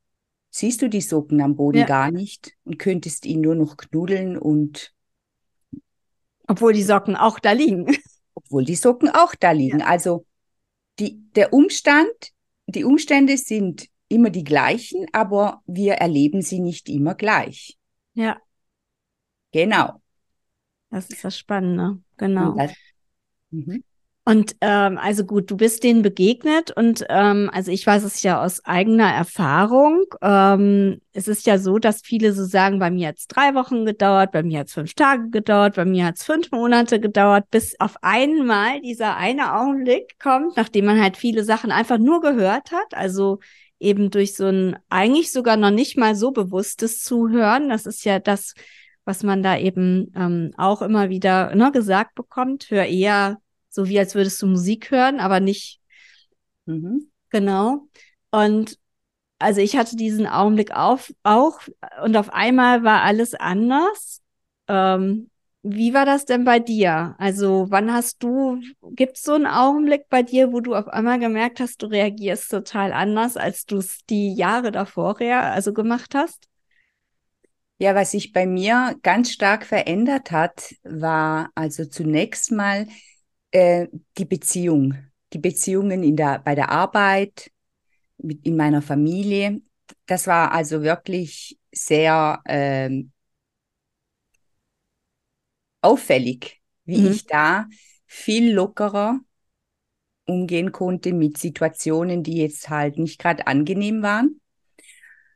siehst 0.53 0.83
du 0.83 0.87
die 0.87 1.01
Socken 1.01 1.41
am 1.41 1.55
Boden 1.55 1.79
ja. 1.79 1.85
gar 1.85 2.11
nicht 2.11 2.53
und 2.63 2.77
könntest 2.77 3.25
ihn 3.25 3.41
nur 3.41 3.55
noch 3.55 3.75
knudeln 3.75 4.37
und 4.37 4.93
obwohl 6.47 6.73
die 6.73 6.83
Socken 6.83 7.15
auch 7.15 7.39
da 7.39 7.53
liegen. 7.53 7.87
Obwohl 8.35 8.65
die 8.65 8.75
Socken 8.75 9.09
auch 9.09 9.35
da 9.35 9.51
liegen. 9.51 9.79
Ja. 9.79 9.85
Also 9.85 10.25
die, 10.99 11.21
der 11.35 11.53
Umstand, 11.53 12.31
die 12.67 12.83
Umstände 12.83 13.37
sind 13.37 13.87
immer 14.07 14.31
die 14.31 14.43
gleichen, 14.43 15.05
aber 15.11 15.61
wir 15.65 15.93
erleben 15.93 16.41
sie 16.41 16.59
nicht 16.59 16.89
immer 16.89 17.13
gleich. 17.15 17.77
Ja. 18.13 18.41
Genau. 19.51 20.01
Das 20.89 21.09
ist 21.09 21.23
das 21.23 21.37
Spannende. 21.37 22.01
Genau. 22.17 22.55
Das, 22.55 22.73
mhm. 23.51 23.83
Und 24.25 24.55
ähm, 24.61 24.97
also 24.97 25.25
gut, 25.25 25.51
du 25.51 25.57
bist 25.57 25.83
denen 25.83 26.01
begegnet 26.01 26.71
und 26.71 27.03
ähm, 27.09 27.49
also 27.51 27.71
ich 27.71 27.85
weiß 27.85 28.03
es 28.05 28.23
ja 28.23 28.41
aus 28.41 28.63
eigener 28.63 29.11
Erfahrung. 29.11 30.05
Ähm, 30.21 31.01
es 31.11 31.27
ist 31.27 31.45
ja 31.45 31.57
so, 31.57 31.77
dass 31.77 32.01
viele 32.01 32.31
so 32.31 32.45
sagen, 32.45 32.79
bei 32.79 32.89
mir 32.89 33.09
hat 33.09 33.17
es 33.17 33.27
drei 33.27 33.53
Wochen 33.53 33.85
gedauert, 33.85 34.31
bei 34.31 34.41
mir 34.41 34.59
hat 34.59 34.67
es 34.67 34.73
fünf 34.73 34.93
Tage 34.93 35.29
gedauert, 35.29 35.75
bei 35.75 35.83
mir 35.83 36.05
hat 36.05 36.15
es 36.15 36.23
fünf 36.23 36.51
Monate 36.51 37.01
gedauert, 37.01 37.51
bis 37.51 37.77
auf 37.81 37.97
einmal 38.01 38.79
dieser 38.79 39.17
eine 39.17 39.55
Augenblick 39.55 40.17
kommt, 40.19 40.55
nachdem 40.55 40.85
man 40.85 41.01
halt 41.01 41.17
viele 41.17 41.43
Sachen 41.43 41.71
einfach 41.71 41.97
nur 41.97 42.21
gehört 42.21 42.71
hat. 42.71 42.93
Also 42.93 43.39
eben 43.79 44.09
durch 44.09 44.35
so 44.35 44.45
ein 44.47 44.77
eigentlich 44.89 45.33
sogar 45.33 45.57
noch 45.57 45.71
nicht 45.71 45.97
mal 45.97 46.15
so 46.15 46.31
bewusstes 46.31 47.03
Zuhören. 47.03 47.67
Das 47.67 47.85
ist 47.85 48.05
ja 48.05 48.19
das, 48.19 48.53
was 49.03 49.21
man 49.23 49.43
da 49.43 49.57
eben 49.57 50.13
ähm, 50.15 50.53
auch 50.57 50.81
immer 50.81 51.09
wieder 51.09 51.53
ne, 51.55 51.73
gesagt 51.73 52.15
bekommt. 52.15 52.67
Hör 52.69 52.85
eher 52.85 53.41
so 53.73 53.87
wie 53.87 53.97
als 53.97 54.13
würdest 54.13 54.41
du 54.41 54.47
Musik 54.47 54.91
hören, 54.91 55.19
aber 55.19 55.39
nicht 55.39 55.81
mhm. 56.65 57.11
genau. 57.29 57.87
Und 58.31 58.77
also 59.39 59.61
ich 59.61 59.75
hatte 59.75 59.95
diesen 59.95 60.27
Augenblick 60.27 60.71
auf, 60.71 61.13
auch 61.23 61.59
und 62.03 62.15
auf 62.15 62.31
einmal 62.31 62.83
war 62.83 63.01
alles 63.01 63.33
anders. 63.33 64.21
Ähm, 64.67 65.29
wie 65.63 65.93
war 65.93 66.05
das 66.05 66.25
denn 66.25 66.43
bei 66.43 66.59
dir? 66.59 67.15
Also 67.17 67.67
wann 67.69 67.91
hast 67.91 68.21
du, 68.21 68.61
gibt 68.91 69.17
es 69.17 69.23
so 69.23 69.33
einen 69.33 69.47
Augenblick 69.47 70.07
bei 70.09 70.21
dir, 70.21 70.51
wo 70.51 70.59
du 70.59 70.75
auf 70.75 70.87
einmal 70.87 71.19
gemerkt 71.19 71.59
hast, 71.59 71.81
du 71.81 71.87
reagierst 71.87 72.51
total 72.51 72.93
anders, 72.93 73.37
als 73.37 73.65
du 73.65 73.77
es 73.77 73.99
die 74.09 74.33
Jahre 74.33 74.71
davor 74.71 75.19
also 75.19 75.73
gemacht 75.73 76.15
hast? 76.15 76.47
Ja, 77.79 77.95
was 77.95 78.11
sich 78.11 78.33
bei 78.33 78.45
mir 78.45 78.95
ganz 79.01 79.31
stark 79.31 79.65
verändert 79.65 80.31
hat, 80.31 80.75
war 80.83 81.49
also 81.55 81.85
zunächst 81.85 82.51
mal 82.51 82.87
äh, 83.53 83.87
die 84.17 84.25
Beziehung, 84.25 84.95
die 85.31 85.39
Beziehungen 85.39 86.03
in 86.03 86.15
der, 86.15 86.39
bei 86.39 86.55
der 86.55 86.69
Arbeit, 86.69 87.51
mit, 88.17 88.45
in 88.45 88.57
meiner 88.57 88.81
Familie. 88.81 89.61
Das 90.05 90.27
war 90.27 90.51
also 90.51 90.81
wirklich 90.81 91.57
sehr 91.71 92.41
ähm, 92.45 93.11
auffällig, 95.81 96.61
wie 96.85 96.99
mhm. 96.99 97.11
ich 97.11 97.25
da 97.25 97.67
viel 98.05 98.53
lockerer 98.53 99.19
umgehen 100.25 100.71
konnte 100.71 101.13
mit 101.13 101.37
Situationen, 101.37 102.23
die 102.23 102.37
jetzt 102.37 102.69
halt 102.69 102.97
nicht 102.97 103.19
gerade 103.19 103.45
angenehm 103.47 104.01
waren. 104.01 104.39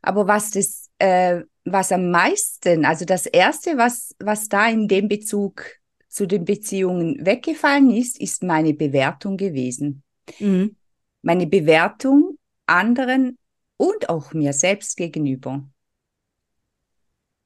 Aber 0.02 0.26
was 0.26 0.50
das, 0.50 0.90
äh, 0.98 1.42
was 1.64 1.92
am 1.92 2.10
meisten, 2.10 2.84
also 2.84 3.04
das 3.04 3.26
erste, 3.26 3.76
was, 3.76 4.14
was 4.18 4.48
da 4.48 4.68
in 4.68 4.88
dem 4.88 5.08
Bezug 5.08 5.78
zu 6.18 6.26
den 6.26 6.44
Beziehungen 6.44 7.24
weggefallen 7.24 7.92
ist, 7.92 8.20
ist 8.20 8.42
meine 8.42 8.74
Bewertung 8.74 9.36
gewesen. 9.36 10.02
Mhm. 10.40 10.74
Meine 11.22 11.46
Bewertung 11.46 12.36
anderen 12.66 13.38
und 13.76 14.08
auch 14.08 14.32
mir 14.32 14.52
selbst 14.52 14.96
gegenüber. 14.96 15.64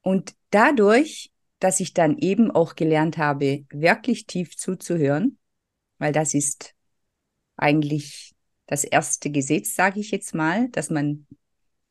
Und 0.00 0.34
dadurch, 0.48 1.30
dass 1.58 1.80
ich 1.80 1.92
dann 1.92 2.16
eben 2.16 2.50
auch 2.50 2.74
gelernt 2.74 3.18
habe, 3.18 3.66
wirklich 3.68 4.24
tief 4.26 4.56
zuzuhören, 4.56 5.36
weil 5.98 6.12
das 6.14 6.32
ist 6.32 6.74
eigentlich 7.56 8.32
das 8.66 8.84
erste 8.84 9.30
Gesetz, 9.30 9.74
sage 9.74 10.00
ich 10.00 10.12
jetzt 10.12 10.34
mal, 10.34 10.70
dass 10.70 10.88
man 10.88 11.26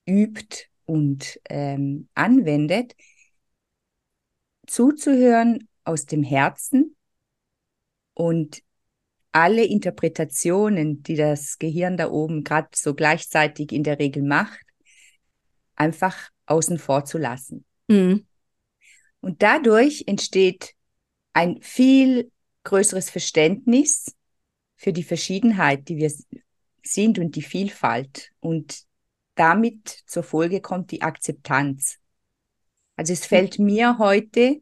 übt, 0.08 0.72
und 0.86 1.40
ähm, 1.50 2.10
anwendet, 2.16 2.96
zuzuhören 4.68 5.70
aus 5.84 6.06
dem 6.06 6.24
Herzen 6.24 6.96
und 8.14 8.62
alle 9.32 9.64
Interpretationen, 9.64 11.04
die 11.04 11.16
das 11.16 11.58
Gehirn 11.58 11.98
da 11.98 12.10
oben 12.10 12.44
gerade 12.44 12.70
so 12.76 12.94
gleichzeitig 12.94 13.72
in 13.72 13.84
der 13.84 14.00
Regel 14.00 14.24
macht, 14.24 14.66
einfach 15.76 16.30
außen 16.46 16.78
vor 16.78 17.06
zu 17.06 17.18
lassen. 17.18 17.66
Mhm. 17.88 18.26
Und 19.22 19.42
dadurch 19.42 20.04
entsteht 20.08 20.74
ein 21.34 21.62
viel 21.62 22.32
größeres 22.64 23.10
Verständnis 23.10 24.16
für 24.76 24.94
die 24.94 25.04
Verschiedenheit, 25.04 25.88
die 25.88 25.98
wir 25.98 26.12
sind 26.84 27.20
und 27.20 27.36
die 27.36 27.42
Vielfalt. 27.42 28.32
Und 28.40 28.84
damit 29.36 29.88
zur 30.06 30.24
Folge 30.24 30.60
kommt 30.60 30.92
die 30.92 31.04
Akzeptanz. 31.04 32.00
Also 32.96 33.14
es 33.14 33.26
fällt 33.26 33.60
mir 33.60 33.98
heute 33.98 34.62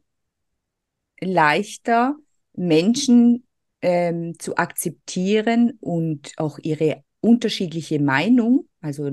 leichter, 1.22 2.16
Menschen 2.54 3.46
ähm, 3.82 4.38
zu 4.40 4.58
akzeptieren 4.58 5.78
und 5.80 6.34
auch 6.38 6.60
ihre 6.60 7.04
unterschiedliche 7.22 8.00
Meinung, 8.00 8.68
also 8.82 9.12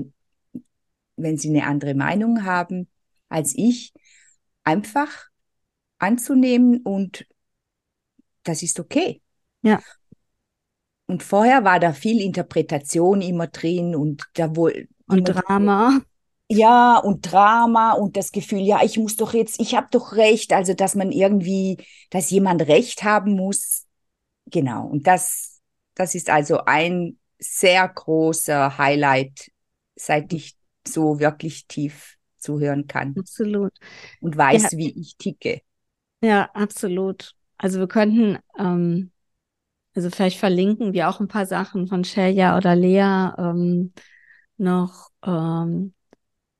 wenn 1.15 1.37
sie 1.37 1.49
eine 1.49 1.65
andere 1.65 1.93
Meinung 1.93 2.43
haben 2.43 2.87
als 3.29 3.53
ich, 3.55 3.93
einfach 4.63 5.27
anzunehmen 5.97 6.81
und 6.83 7.27
das 8.43 8.63
ist 8.63 8.79
okay. 8.79 9.21
Ja. 9.61 9.81
Und 11.07 11.23
vorher 11.23 11.63
war 11.63 11.79
da 11.79 11.93
viel 11.93 12.21
Interpretation 12.21 13.21
immer 13.21 13.47
drin 13.47 13.95
und 13.95 14.25
da 14.33 14.55
wohl 14.55 14.87
und 15.07 15.23
Drama. 15.23 16.01
Ja, 16.49 16.97
und 16.97 17.31
Drama 17.31 17.91
und 17.93 18.15
das 18.15 18.31
Gefühl, 18.31 18.61
ja, 18.61 18.81
ich 18.83 18.97
muss 18.97 19.17
doch 19.17 19.33
jetzt, 19.33 19.59
ich 19.59 19.75
habe 19.75 19.87
doch 19.91 20.13
recht, 20.13 20.53
also 20.53 20.73
dass 20.73 20.95
man 20.95 21.11
irgendwie, 21.11 21.77
dass 22.09 22.29
jemand 22.29 22.61
recht 22.67 23.03
haben 23.03 23.33
muss. 23.33 23.85
Genau, 24.45 24.87
und 24.87 25.07
das, 25.07 25.59
das 25.93 26.15
ist 26.15 26.29
also 26.29 26.59
ein 26.65 27.19
sehr 27.37 27.87
großer 27.87 28.77
Highlight, 28.77 29.51
seit 29.95 30.31
ich 30.31 30.55
so 30.87 31.19
wirklich 31.19 31.67
tief 31.67 32.15
zuhören 32.37 32.87
kann. 32.87 33.13
Absolut. 33.17 33.73
Und 34.21 34.37
weiß, 34.37 34.71
ja. 34.71 34.77
wie 34.77 34.99
ich 34.99 35.17
ticke. 35.17 35.61
Ja, 36.21 36.49
absolut. 36.53 37.33
Also 37.57 37.79
wir 37.79 37.87
könnten, 37.87 38.37
ähm, 38.57 39.11
also 39.95 40.09
vielleicht 40.09 40.39
verlinken 40.39 40.93
wir 40.93 41.09
auch 41.09 41.19
ein 41.19 41.27
paar 41.27 41.45
Sachen 41.45 41.87
von 41.87 42.03
Shelia 42.03 42.55
oder 42.55 42.75
Lea 42.75 43.31
ähm, 43.37 43.93
noch, 44.57 45.09
ähm, 45.25 45.93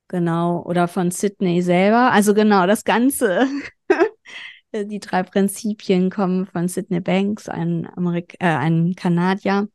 genau, 0.07 0.63
oder 0.63 0.87
von 0.87 1.11
Sydney 1.11 1.61
selber. 1.61 2.11
Also 2.11 2.33
genau, 2.33 2.67
das 2.67 2.83
Ganze. 2.83 3.47
Die 4.73 4.99
drei 4.99 5.23
Prinzipien 5.23 6.09
kommen 6.09 6.45
von 6.45 6.67
Sydney 6.67 6.99
Banks, 6.99 7.47
ein, 7.49 7.87
Amerik 7.95 8.35
äh, 8.39 8.47
ein 8.47 8.95
Kanadier. 8.95 9.69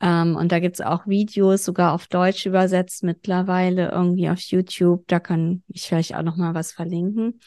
Ähm, 0.00 0.36
und 0.36 0.52
da 0.52 0.58
gibt's 0.58 0.80
auch 0.80 1.06
Videos, 1.06 1.64
sogar 1.64 1.92
auf 1.92 2.08
Deutsch 2.08 2.44
übersetzt 2.44 3.04
mittlerweile, 3.04 3.90
irgendwie 3.90 4.28
auf 4.28 4.40
YouTube. 4.40 5.04
Da 5.06 5.20
kann 5.20 5.62
ich 5.68 5.82
vielleicht 5.82 6.14
auch 6.14 6.22
noch 6.22 6.36
mal 6.36 6.54
was 6.54 6.72
verlinken. 6.72 7.40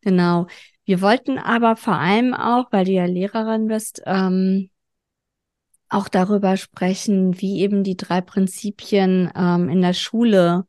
Genau. 0.00 0.46
Wir 0.84 1.02
wollten 1.02 1.38
aber 1.38 1.76
vor 1.76 1.96
allem 1.96 2.32
auch, 2.34 2.72
weil 2.72 2.84
du 2.86 2.92
ja 2.92 3.04
Lehrerin 3.04 3.66
bist, 3.68 4.02
ähm, 4.06 4.70
auch 5.90 6.08
darüber 6.08 6.56
sprechen, 6.56 7.40
wie 7.40 7.60
eben 7.60 7.82
die 7.82 7.96
drei 7.96 8.20
Prinzipien 8.20 9.30
ähm, 9.34 9.68
in 9.68 9.82
der 9.82 9.94
Schule 9.94 10.66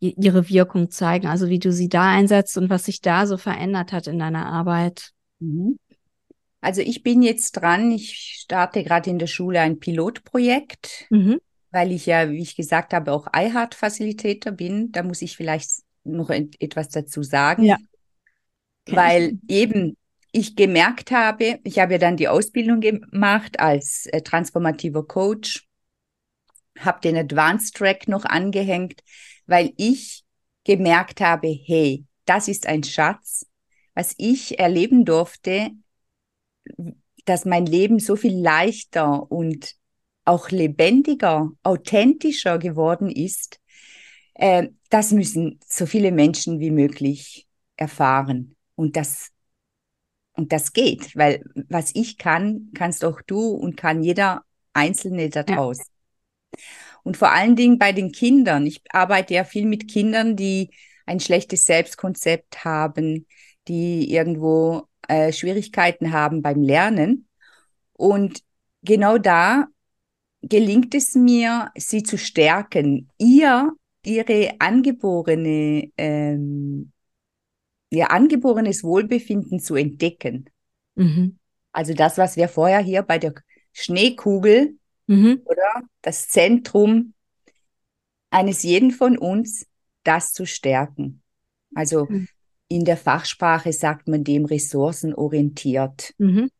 ihre 0.00 0.48
Wirkung 0.48 0.90
zeigen, 0.90 1.26
also 1.26 1.48
wie 1.48 1.58
du 1.58 1.72
sie 1.72 1.88
da 1.88 2.10
einsetzt 2.10 2.56
und 2.56 2.70
was 2.70 2.86
sich 2.86 3.02
da 3.02 3.26
so 3.26 3.36
verändert 3.36 3.92
hat 3.92 4.06
in 4.06 4.18
deiner 4.18 4.46
Arbeit. 4.46 5.12
Mhm. 5.38 5.78
Also 6.62 6.80
ich 6.80 7.02
bin 7.02 7.22
jetzt 7.22 7.52
dran, 7.52 7.90
ich 7.92 8.38
starte 8.42 8.82
gerade 8.82 9.10
in 9.10 9.18
der 9.18 9.26
Schule 9.26 9.60
ein 9.60 9.78
Pilotprojekt, 9.78 11.06
mhm. 11.10 11.38
weil 11.70 11.92
ich 11.92 12.06
ja, 12.06 12.30
wie 12.30 12.42
ich 12.42 12.56
gesagt 12.56 12.92
habe, 12.92 13.12
auch 13.12 13.28
iHeart-Facilitator 13.32 14.52
bin. 14.52 14.90
Da 14.92 15.02
muss 15.02 15.22
ich 15.22 15.36
vielleicht 15.36 15.70
noch 16.04 16.30
etwas 16.30 16.88
dazu 16.88 17.22
sagen. 17.22 17.64
Ja. 17.64 17.76
Weil 18.86 19.38
eben 19.48 19.96
ich 20.32 20.56
gemerkt 20.56 21.10
habe, 21.10 21.58
ich 21.64 21.78
habe 21.78 21.92
ja 21.92 21.98
dann 21.98 22.16
die 22.16 22.28
Ausbildung 22.28 22.80
gemacht 22.80 23.58
als 23.58 24.06
äh, 24.06 24.22
transformativer 24.22 25.06
Coach, 25.06 25.66
habe 26.78 27.00
den 27.00 27.16
Advanced 27.16 27.76
Track 27.76 28.08
noch 28.08 28.24
angehängt, 28.24 29.02
weil 29.50 29.72
ich 29.76 30.22
gemerkt 30.64 31.20
habe, 31.20 31.48
hey, 31.48 32.04
das 32.24 32.48
ist 32.48 32.66
ein 32.66 32.84
Schatz, 32.84 33.46
was 33.94 34.14
ich 34.16 34.58
erleben 34.58 35.04
durfte, 35.04 35.70
dass 37.24 37.44
mein 37.44 37.66
Leben 37.66 37.98
so 37.98 38.16
viel 38.16 38.38
leichter 38.38 39.30
und 39.30 39.74
auch 40.24 40.50
lebendiger, 40.50 41.50
authentischer 41.64 42.58
geworden 42.58 43.10
ist. 43.10 43.60
Äh, 44.34 44.68
das 44.88 45.10
müssen 45.10 45.58
so 45.66 45.86
viele 45.86 46.12
Menschen 46.12 46.60
wie 46.60 46.70
möglich 46.70 47.48
erfahren. 47.76 48.54
Und 48.76 48.96
das 48.96 49.30
und 50.34 50.52
das 50.52 50.72
geht, 50.72 51.16
weil 51.16 51.42
was 51.68 51.90
ich 51.94 52.16
kann, 52.16 52.70
kannst 52.74 53.04
auch 53.04 53.20
du 53.20 53.48
und 53.48 53.76
kann 53.76 54.02
jeder 54.02 54.44
Einzelne 54.72 55.28
da 55.28 55.42
draußen. 55.42 55.84
Ja. 56.54 56.60
Und 57.02 57.16
vor 57.16 57.32
allen 57.32 57.56
Dingen 57.56 57.78
bei 57.78 57.92
den 57.92 58.12
Kindern. 58.12 58.66
Ich 58.66 58.82
arbeite 58.90 59.34
ja 59.34 59.44
viel 59.44 59.66
mit 59.66 59.88
Kindern, 59.88 60.36
die 60.36 60.70
ein 61.06 61.20
schlechtes 61.20 61.64
Selbstkonzept 61.64 62.64
haben, 62.64 63.26
die 63.68 64.12
irgendwo 64.12 64.82
äh, 65.08 65.32
Schwierigkeiten 65.32 66.12
haben 66.12 66.42
beim 66.42 66.62
Lernen. 66.62 67.28
Und 67.92 68.42
genau 68.82 69.18
da 69.18 69.66
gelingt 70.42 70.94
es 70.94 71.14
mir, 71.14 71.70
sie 71.76 72.02
zu 72.02 72.16
stärken, 72.16 73.10
ihr 73.18 73.72
ihre 74.02 74.54
angeborene 74.58 75.90
ähm, 75.98 76.90
ihr 77.90 78.10
angeborenes 78.10 78.84
Wohlbefinden 78.84 79.60
zu 79.60 79.74
entdecken. 79.74 80.48
Mhm. 80.94 81.38
Also 81.72 81.92
das, 81.92 82.18
was 82.18 82.36
wir 82.36 82.48
vorher 82.48 82.80
hier 82.80 83.02
bei 83.02 83.18
der 83.18 83.34
Schneekugel 83.72 84.78
mhm. 85.10 85.42
oder 85.44 85.82
das 86.02 86.28
Zentrum 86.28 87.14
eines 88.30 88.62
jeden 88.62 88.92
von 88.92 89.18
uns, 89.18 89.66
das 90.04 90.32
zu 90.32 90.46
stärken. 90.46 91.22
Also 91.74 92.06
mhm. 92.08 92.28
in 92.68 92.84
der 92.84 92.96
Fachsprache 92.96 93.72
sagt 93.72 94.08
man 94.08 94.24
dem 94.24 94.44
ressourcenorientiert, 94.44 96.14
mhm. 96.18 96.50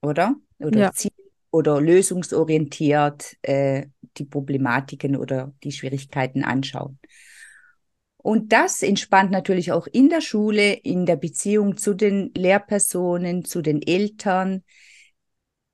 oder? 0.00 0.36
Oder 0.58 0.80
ja. 0.80 0.92
Ziel 0.92 1.12
oder 1.50 1.80
lösungsorientiert 1.82 3.36
äh, 3.42 3.86
die 4.16 4.24
Problematiken 4.24 5.16
oder 5.16 5.52
die 5.62 5.72
Schwierigkeiten 5.72 6.44
anschauen. 6.44 6.98
Und 8.16 8.52
das 8.52 8.82
entspannt 8.82 9.30
natürlich 9.30 9.72
auch 9.72 9.86
in 9.86 10.08
der 10.08 10.22
Schule, 10.22 10.72
in 10.72 11.04
der 11.04 11.16
Beziehung 11.16 11.76
zu 11.76 11.92
den 11.92 12.32
Lehrpersonen, 12.34 13.44
zu 13.44 13.60
den 13.60 13.82
Eltern. 13.82 14.62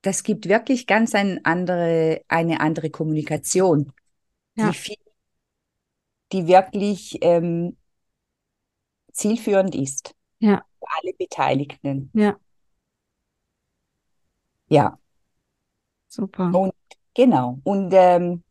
Das 0.03 0.23
gibt 0.23 0.49
wirklich 0.49 0.87
ganz 0.87 1.15
ein 1.15 1.45
andere, 1.45 2.23
eine 2.29 2.61
andere 2.61 2.91
Kommunikation, 2.91 3.93
ja. 4.55 4.71
die, 4.71 4.77
viel, 4.77 4.97
die 6.33 6.47
wirklich 6.47 7.19
ähm, 7.21 7.77
zielführend 9.13 9.75
ist. 9.75 10.15
Ja. 10.39 10.65
Für 10.79 10.87
alle 11.03 11.15
Beteiligten. 11.15 12.11
Ja. 12.15 12.39
Ja. 14.69 14.99
Super. 16.09 16.55
Und 16.55 16.75
genau. 17.15 17.59
Und 17.65 17.93
ähm, 17.93 18.45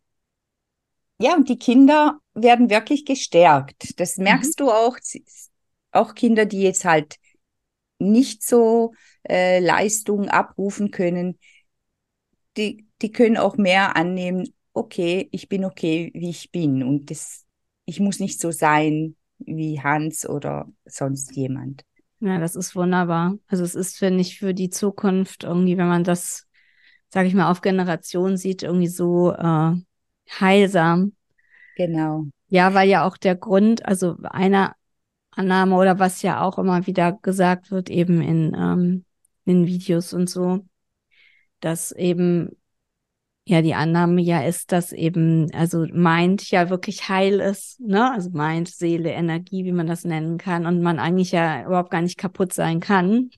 ja, 1.20 1.36
und 1.36 1.50
die 1.50 1.58
Kinder 1.58 2.20
werden 2.34 2.70
wirklich 2.70 3.06
gestärkt. 3.06 4.00
Das 4.00 4.18
mhm. 4.18 4.26
merkst 4.26 4.60
mhm. 4.60 4.66
du 4.66 4.72
auch. 4.72 4.98
Auch 5.92 6.14
Kinder, 6.14 6.46
die 6.46 6.62
jetzt 6.62 6.86
halt 6.86 7.18
nicht 8.00 8.44
so 8.44 8.94
äh, 9.28 9.60
Leistung 9.60 10.30
abrufen 10.30 10.92
können, 10.92 11.38
die, 12.58 12.88
die 13.02 13.12
können 13.12 13.38
auch 13.38 13.58
mehr 13.58 13.96
annehmen, 13.96 14.54
okay, 14.74 15.28
ich 15.32 15.50
bin 15.50 15.66
okay, 15.66 16.12
wie 16.14 16.30
ich 16.30 16.52
bin. 16.52 16.84
Und 16.84 17.12
das, 17.12 17.46
ich 17.86 18.00
muss 18.00 18.20
nicht 18.20 18.40
so 18.40 18.52
sein 18.52 19.16
wie 19.40 19.82
Hans 19.82 20.28
oder 20.28 20.68
sonst 20.86 21.36
jemand. 21.36 21.84
Ja, 22.20 22.40
das 22.40 22.56
ist 22.56 22.76
wunderbar. 22.76 23.38
Also 23.48 23.64
es 23.64 23.76
ist, 23.76 23.98
finde 23.98 24.22
ich, 24.22 24.40
für 24.40 24.54
die 24.54 24.70
Zukunft 24.70 25.44
irgendwie, 25.44 25.78
wenn 25.78 25.88
man 25.88 26.04
das, 26.04 26.48
sage 27.10 27.28
ich 27.28 27.36
mal, 27.36 27.52
auf 27.52 27.62
Generationen 27.62 28.38
sieht, 28.38 28.64
irgendwie 28.64 28.88
so 28.88 29.34
äh, 29.34 29.74
heilsam. 30.40 31.14
Genau. 31.76 32.26
Ja, 32.50 32.74
weil 32.74 32.90
ja 32.90 33.06
auch 33.06 33.18
der 33.18 33.36
Grund, 33.36 33.86
also 33.86 34.18
einer 34.24 34.76
Annahme 35.38 35.76
oder 35.76 36.00
was 36.00 36.22
ja 36.22 36.42
auch 36.42 36.58
immer 36.58 36.88
wieder 36.88 37.14
gesagt 37.14 37.72
wird, 37.72 37.90
eben 37.90 38.22
in, 38.22 38.56
ähm, 38.58 39.06
in 39.46 39.68
Videos 39.68 40.14
und 40.14 40.30
so, 40.30 40.66
dass 41.60 41.92
eben 41.92 42.50
ja 43.46 43.62
die 43.62 43.76
Annahme 43.76 44.22
ja 44.22 44.42
ist, 44.42 44.72
dass 44.72 44.92
eben, 44.92 45.50
also 45.54 45.86
Mind 45.92 46.50
ja 46.52 46.70
wirklich 46.70 47.08
heil 47.08 47.40
ist, 47.40 47.80
ne? 47.80 48.12
Also 48.12 48.30
Mind, 48.32 48.68
Seele, 48.68 49.12
Energie, 49.12 49.64
wie 49.64 49.72
man 49.72 49.88
das 49.88 50.04
nennen 50.04 50.38
kann, 50.38 50.66
und 50.66 50.82
man 50.82 51.00
eigentlich 51.00 51.32
ja 51.32 51.66
überhaupt 51.66 51.92
gar 51.92 52.02
nicht 52.02 52.18
kaputt 52.18 52.52
sein 52.54 52.80
kann. 52.80 53.30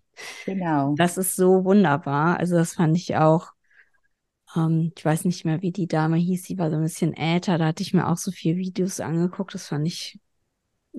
Genau. 0.46 0.96
Das 0.98 1.18
ist 1.18 1.36
so 1.36 1.64
wunderbar. 1.64 2.40
Also 2.40 2.56
das 2.56 2.74
fand 2.74 2.98
ich 2.98 3.16
auch. 3.16 3.52
Ähm, 4.56 4.92
ich 4.98 5.06
weiß 5.06 5.26
nicht 5.26 5.46
mehr, 5.46 5.62
wie 5.62 5.72
die 5.72 5.88
Dame 5.88 6.18
hieß. 6.18 6.44
Sie 6.44 6.58
war 6.58 6.70
so 6.70 6.76
ein 6.78 6.84
bisschen 6.84 7.14
älter. 7.14 7.58
Da 7.58 7.68
hatte 7.68 7.84
ich 7.84 7.94
mir 7.94 8.08
auch 8.08 8.18
so 8.18 8.32
viele 8.32 8.58
Videos 8.58 9.00
angeguckt. 9.00 9.54
Das 9.54 9.68
fand 9.68 9.88
ich 9.88 10.20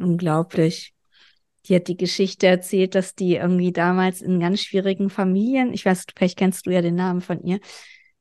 unglaublich. 0.02 0.94
Die 1.66 1.74
hat 1.76 1.88
die 1.88 1.96
Geschichte 1.96 2.46
erzählt, 2.46 2.94
dass 2.94 3.14
die 3.14 3.36
irgendwie 3.36 3.72
damals 3.72 4.22
in 4.22 4.40
ganz 4.40 4.60
schwierigen 4.60 5.10
Familien, 5.10 5.72
ich 5.72 5.84
weiß, 5.84 6.06
vielleicht 6.16 6.38
kennst 6.38 6.66
du 6.66 6.70
ja 6.70 6.82
den 6.82 6.94
Namen 6.94 7.20
von 7.20 7.42
ihr, 7.42 7.60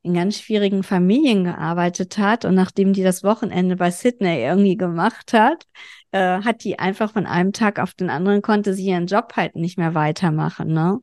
in 0.02 0.14
ganz 0.14 0.40
schwierigen 0.40 0.84
Familien 0.84 1.44
gearbeitet 1.44 2.18
hat 2.18 2.46
und 2.46 2.56
nachdem 2.56 2.94
die 2.94 3.04
das 3.04 3.24
Wochenende 3.24 3.76
bei 3.76 3.92
Sydney 3.92 4.42
irgendwie 4.42 4.78
gemacht 4.78 5.34
hat, 5.34 5.66
äh, 6.12 6.42
hat 6.42 6.64
die 6.64 6.80
einfach 6.80 7.12
von 7.12 7.26
einem 7.26 7.54
Tag 7.54 7.80
auf 7.80 7.94
den 7.94 8.10
anderen 8.10 8.42
konnte 8.42 8.74
sie 8.74 8.86
ihren 8.86 9.06
Job 9.06 9.34
halt 9.36 9.56
nicht 9.56 9.78
mehr 9.78 9.94
weitermachen, 9.94 10.74
ne? 10.74 11.00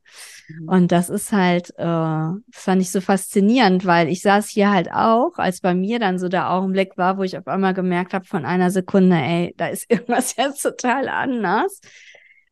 Mhm. 0.48 0.68
Und 0.68 0.92
das 0.92 1.10
ist 1.10 1.32
halt, 1.32 1.70
äh, 1.70 1.84
das 1.84 2.40
fand 2.50 2.82
ich 2.82 2.90
so 2.90 3.00
faszinierend, 3.00 3.86
weil 3.86 4.08
ich 4.08 4.22
saß 4.22 4.48
hier 4.48 4.70
halt 4.70 4.90
auch, 4.90 5.38
als 5.38 5.60
bei 5.60 5.74
mir 5.74 5.98
dann 5.98 6.18
so 6.18 6.28
der 6.28 6.50
Augenblick 6.50 6.96
war, 6.96 7.18
wo 7.18 7.22
ich 7.22 7.38
auf 7.38 7.46
einmal 7.46 7.74
gemerkt 7.74 8.14
habe 8.14 8.24
von 8.24 8.44
einer 8.44 8.70
Sekunde, 8.70 9.16
ey, 9.16 9.54
da 9.56 9.68
ist 9.68 9.86
irgendwas 9.90 10.36
jetzt 10.36 10.62
total 10.62 11.08
anders. 11.08 11.80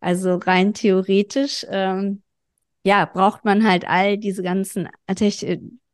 Also 0.01 0.37
rein 0.37 0.75
theoretisch, 0.75 1.67
ähm, 1.71 2.23
ja, 2.85 3.07
braucht 3.07 3.45
man 3.45 3.67
halt 3.67 3.89
all 3.89 4.19
diese 4.19 4.43
ganzen 4.43 4.89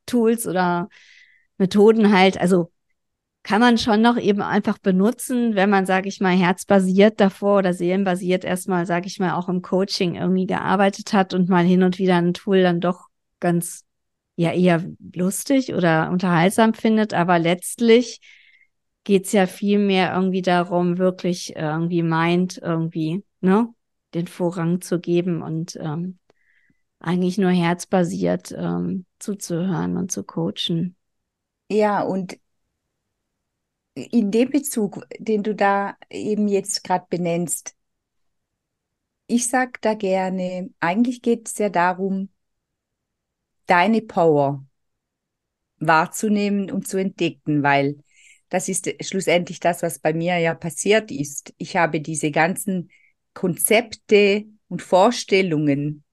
Tools 0.06 0.46
oder 0.46 0.88
Methoden 1.56 2.12
halt, 2.12 2.40
also 2.40 2.72
kann 3.42 3.60
man 3.60 3.78
schon 3.78 4.02
noch 4.02 4.18
eben 4.18 4.42
einfach 4.42 4.78
benutzen, 4.78 5.54
wenn 5.54 5.70
man, 5.70 5.86
sage 5.86 6.08
ich 6.08 6.20
mal, 6.20 6.36
herzbasiert 6.36 7.20
davor 7.20 7.58
oder 7.58 7.72
seelenbasiert 7.72 8.44
erstmal, 8.44 8.86
sage 8.86 9.06
ich 9.06 9.18
mal, 9.18 9.34
auch 9.34 9.48
im 9.48 9.62
Coaching 9.62 10.14
irgendwie 10.16 10.46
gearbeitet 10.46 11.12
hat 11.12 11.32
und 11.32 11.48
mal 11.48 11.64
hin 11.64 11.82
und 11.82 11.98
wieder 11.98 12.16
ein 12.16 12.34
Tool 12.34 12.62
dann 12.62 12.80
doch 12.80 13.06
ganz, 13.40 13.84
ja, 14.36 14.52
eher 14.52 14.84
lustig 15.14 15.74
oder 15.74 16.10
unterhaltsam 16.10 16.74
findet. 16.74 17.14
Aber 17.14 17.38
letztlich 17.38 18.20
geht's 19.04 19.32
ja 19.32 19.46
viel 19.46 19.78
mehr 19.78 20.14
irgendwie 20.14 20.42
darum, 20.42 20.98
wirklich 20.98 21.56
irgendwie 21.56 22.02
meint, 22.02 22.58
irgendwie, 22.58 23.24
ne, 23.40 23.68
den 24.12 24.26
Vorrang 24.26 24.82
zu 24.82 25.00
geben 25.00 25.40
und 25.40 25.76
ähm, 25.80 26.18
eigentlich 26.98 27.38
nur 27.38 27.50
herzbasiert 27.50 28.52
ähm, 28.52 29.06
zuzuhören 29.18 29.96
und 29.96 30.12
zu 30.12 30.24
coachen. 30.24 30.96
Ja, 31.70 32.02
und 32.02 32.36
in 33.94 34.30
dem 34.30 34.50
Bezug, 34.50 35.06
den 35.18 35.42
du 35.42 35.54
da 35.54 35.96
eben 36.10 36.48
jetzt 36.48 36.84
gerade 36.84 37.06
benennst, 37.08 37.76
ich 39.26 39.48
sag 39.48 39.80
da 39.82 39.94
gerne, 39.94 40.70
eigentlich 40.80 41.22
geht 41.22 41.48
es 41.48 41.58
ja 41.58 41.68
darum, 41.68 42.30
deine 43.66 44.02
Power 44.02 44.64
wahrzunehmen 45.78 46.70
und 46.70 46.86
zu 46.88 46.98
entdecken, 46.98 47.62
weil 47.62 48.02
das 48.48 48.68
ist 48.68 48.92
schlussendlich 49.04 49.60
das, 49.60 49.82
was 49.82 50.00
bei 50.00 50.12
mir 50.12 50.36
ja 50.38 50.54
passiert 50.54 51.10
ist. 51.10 51.54
Ich 51.58 51.76
habe 51.76 52.00
diese 52.00 52.32
ganzen 52.32 52.90
Konzepte 53.32 54.44
und 54.68 54.82
Vorstellungen, 54.82 56.04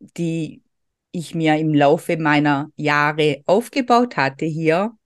die 0.00 0.62
ich 1.12 1.34
mir 1.34 1.56
im 1.56 1.74
Laufe 1.74 2.16
meiner 2.16 2.70
Jahre 2.76 3.42
aufgebaut 3.46 4.16
hatte 4.16 4.46
hier, 4.46 4.96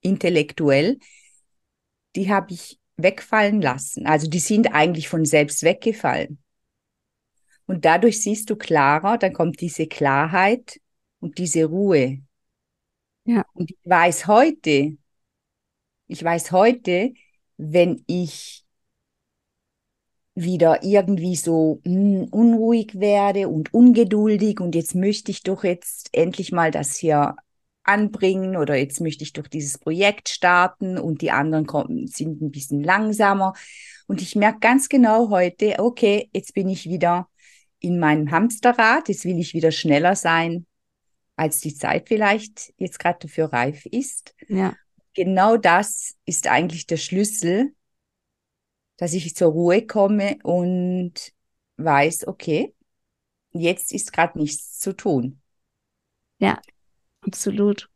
intellektuell, 0.00 0.98
die 2.16 2.30
habe 2.30 2.52
ich 2.52 2.78
wegfallen 2.96 3.60
lassen. 3.60 4.06
Also 4.06 4.28
die 4.28 4.38
sind 4.38 4.74
eigentlich 4.74 5.08
von 5.08 5.24
selbst 5.24 5.62
weggefallen. 5.62 6.38
Und 7.66 7.84
dadurch 7.84 8.22
siehst 8.22 8.50
du 8.50 8.56
klarer, 8.56 9.18
dann 9.18 9.32
kommt 9.32 9.60
diese 9.60 9.86
Klarheit 9.86 10.80
und 11.20 11.38
diese 11.38 11.64
Ruhe. 11.64 12.22
Ja. 13.24 13.44
Und 13.54 13.70
ich 13.70 13.78
weiß 13.84 14.26
heute, 14.26 14.96
ich 16.08 16.22
weiß 16.22 16.52
heute, 16.52 17.14
wenn 17.56 18.02
ich 18.06 18.64
wieder 20.34 20.82
irgendwie 20.82 21.36
so 21.36 21.80
mh, 21.84 21.92
hm, 21.92 22.28
unruhig 22.30 22.98
werde 22.98 23.48
und 23.48 23.72
ungeduldig 23.72 24.60
und 24.60 24.74
jetzt 24.74 24.94
möchte 24.94 25.30
ich 25.30 25.42
doch 25.42 25.62
jetzt 25.62 26.08
endlich 26.12 26.52
mal 26.52 26.70
das 26.70 26.96
hier 26.96 27.36
anbringen 27.84 28.56
oder 28.56 28.76
jetzt 28.76 29.00
möchte 29.00 29.24
ich 29.24 29.32
doch 29.32 29.46
dieses 29.46 29.78
Projekt 29.78 30.28
starten 30.28 30.98
und 30.98 31.20
die 31.20 31.30
anderen 31.30 31.66
kommen, 31.66 32.06
sind 32.06 32.40
ein 32.40 32.50
bisschen 32.50 32.82
langsamer. 32.82 33.54
Und 34.06 34.22
ich 34.22 34.36
merke 34.36 34.60
ganz 34.60 34.88
genau 34.88 35.30
heute, 35.30 35.76
okay, 35.78 36.28
jetzt 36.32 36.54
bin 36.54 36.68
ich 36.68 36.88
wieder 36.88 37.28
in 37.80 37.98
meinem 37.98 38.30
Hamsterrad, 38.30 39.08
jetzt 39.08 39.24
will 39.24 39.38
ich 39.38 39.54
wieder 39.54 39.72
schneller 39.72 40.14
sein, 40.14 40.66
als 41.34 41.60
die 41.60 41.74
Zeit 41.74 42.08
vielleicht 42.08 42.72
jetzt 42.76 42.98
gerade 42.98 43.18
dafür 43.20 43.52
reif 43.52 43.86
ist. 43.86 44.34
Ja. 44.48 44.74
Genau 45.14 45.56
das 45.56 46.14
ist 46.24 46.46
eigentlich 46.46 46.86
der 46.86 46.96
Schlüssel, 46.96 47.74
dass 48.96 49.12
ich 49.12 49.34
zur 49.34 49.50
Ruhe 49.50 49.86
komme 49.86 50.38
und 50.44 51.32
weiß, 51.76 52.28
okay, 52.28 52.74
jetzt 53.50 53.92
ist 53.92 54.12
gerade 54.12 54.38
nichts 54.38 54.78
zu 54.78 54.92
tun. 54.92 55.40
Ja, 56.38 56.60
absolut. 57.22 57.88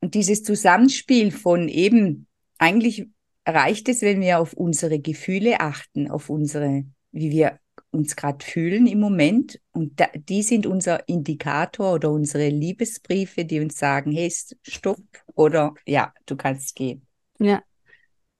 Und 0.00 0.14
dieses 0.14 0.42
Zusammenspiel 0.42 1.30
von 1.30 1.68
eben, 1.68 2.26
eigentlich 2.58 3.08
reicht 3.46 3.88
es, 3.88 4.02
wenn 4.02 4.20
wir 4.20 4.38
auf 4.38 4.52
unsere 4.52 5.00
Gefühle 5.00 5.60
achten, 5.60 6.10
auf 6.10 6.30
unsere, 6.30 6.84
wie 7.12 7.30
wir 7.30 7.58
uns 7.90 8.16
gerade 8.16 8.44
fühlen 8.44 8.86
im 8.86 9.00
Moment. 9.00 9.60
Und 9.72 9.98
da, 10.00 10.06
die 10.14 10.42
sind 10.42 10.66
unser 10.66 11.08
Indikator 11.08 11.94
oder 11.94 12.10
unsere 12.10 12.48
Liebesbriefe, 12.48 13.44
die 13.44 13.60
uns 13.60 13.78
sagen, 13.78 14.12
hey, 14.12 14.32
stopp 14.62 15.00
oder 15.34 15.74
ja, 15.86 16.12
du 16.26 16.36
kannst 16.36 16.74
gehen. 16.74 17.06
Ja, 17.38 17.62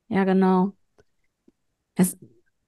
ja, 0.08 0.24
genau. 0.24 0.74
Es 1.94 2.16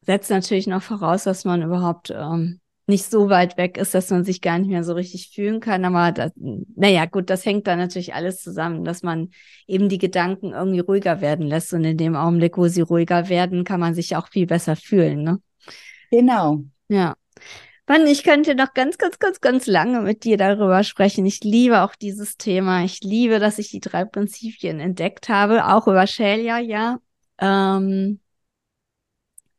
setzt 0.03 0.31
natürlich 0.31 0.67
noch 0.67 0.83
voraus, 0.83 1.25
dass 1.25 1.45
man 1.45 1.63
überhaupt 1.63 2.11
ähm, 2.11 2.61
nicht 2.91 3.11
so 3.11 3.31
weit 3.31 3.57
weg 3.57 3.79
ist, 3.79 3.95
dass 3.95 4.11
man 4.11 4.25
sich 4.25 4.43
gar 4.43 4.59
nicht 4.59 4.69
mehr 4.69 4.85
so 4.85 4.93
richtig 4.93 5.31
fühlen 5.35 5.61
kann. 5.61 5.85
Aber 5.87 6.13
das, 6.13 6.33
naja, 6.37 7.07
gut, 7.07 7.31
das 7.31 7.47
hängt 7.47 7.67
dann 7.67 7.79
natürlich 7.79 8.15
alles 8.15 8.43
zusammen, 8.43 8.85
dass 8.85 9.03
man 9.03 9.31
eben 9.67 9.89
die 9.89 9.99
Gedanken 9.99 10.53
irgendwie 10.53 10.81
ruhiger 10.81 11.23
werden 11.23 11.47
lässt. 11.47 11.73
Und 11.73 11.85
in 11.85 11.97
dem 11.97 12.17
Augenblick, 12.17 12.59
wo 12.59 12.69
sie 12.69 12.83
ruhiger 12.83 13.31
werden, 13.31 13.65
kann 13.65 13.81
man 13.81 13.95
sich 13.95 14.17
auch 14.17 14.29
viel 14.29 14.47
besser 14.47 14.77
fühlen. 14.77 15.23
Ne? 15.23 15.41
Genau. 16.11 16.65
Ja. 16.89 17.15
Mann, 17.87 18.07
ich 18.07 18.23
könnte 18.23 18.55
noch 18.55 18.73
ganz, 18.75 18.99
ganz, 18.99 19.19
ganz, 19.19 19.41
ganz 19.41 19.67
lange 19.67 20.03
mit 20.03 20.23
dir 20.25 20.37
darüber 20.37 20.85
sprechen. 20.85 21.27
Ich 21.27 21.43
liebe 21.43 21.83
auch 21.83 21.97
dieses 21.97 22.37
Thema. 22.37 22.85
Ich 22.85 23.01
liebe, 23.01 23.39
dass 23.41 23.59
ich 23.59 23.71
die 23.71 23.81
drei 23.81 24.05
Prinzipien 24.05 24.79
entdeckt 24.79 25.29
habe, 25.29 25.67
auch 25.67 25.89
über 25.89 26.07
Shelia, 26.07 26.59
ja. 26.59 26.99
Ähm, 27.39 28.21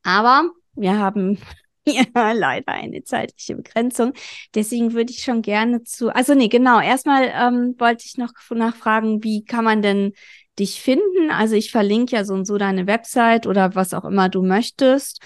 aber 0.04 0.50
wir 0.76 0.98
haben 0.98 1.40
ja 1.88 2.32
leider 2.32 2.74
eine 2.74 3.04
zeitliche 3.04 3.56
Begrenzung. 3.56 4.14
Deswegen 4.54 4.94
würde 4.94 5.12
ich 5.12 5.24
schon 5.24 5.42
gerne 5.42 5.84
zu. 5.84 6.14
Also 6.14 6.34
nee, 6.36 6.48
genau. 6.48 6.80
Erstmal 6.80 7.32
ähm, 7.34 7.76
wollte 7.78 8.06
ich 8.06 8.18
noch 8.18 8.32
nachfragen, 8.52 9.24
wie 9.24 9.44
kann 9.44 9.66
man 9.66 9.82
denn 9.82 10.14
dich 10.60 10.82
finden? 10.82 11.32
Also 11.32 11.56
ich 11.56 11.72
verlinke 11.72 12.16
ja 12.16 12.24
so 12.24 12.34
und 12.34 12.46
so 12.46 12.58
deine 12.58 12.88
Website 12.88 13.48
oder 13.48 13.76
was 13.76 13.94
auch 13.94 14.06
immer 14.06 14.30
du 14.30 14.44
möchtest. 14.44 15.22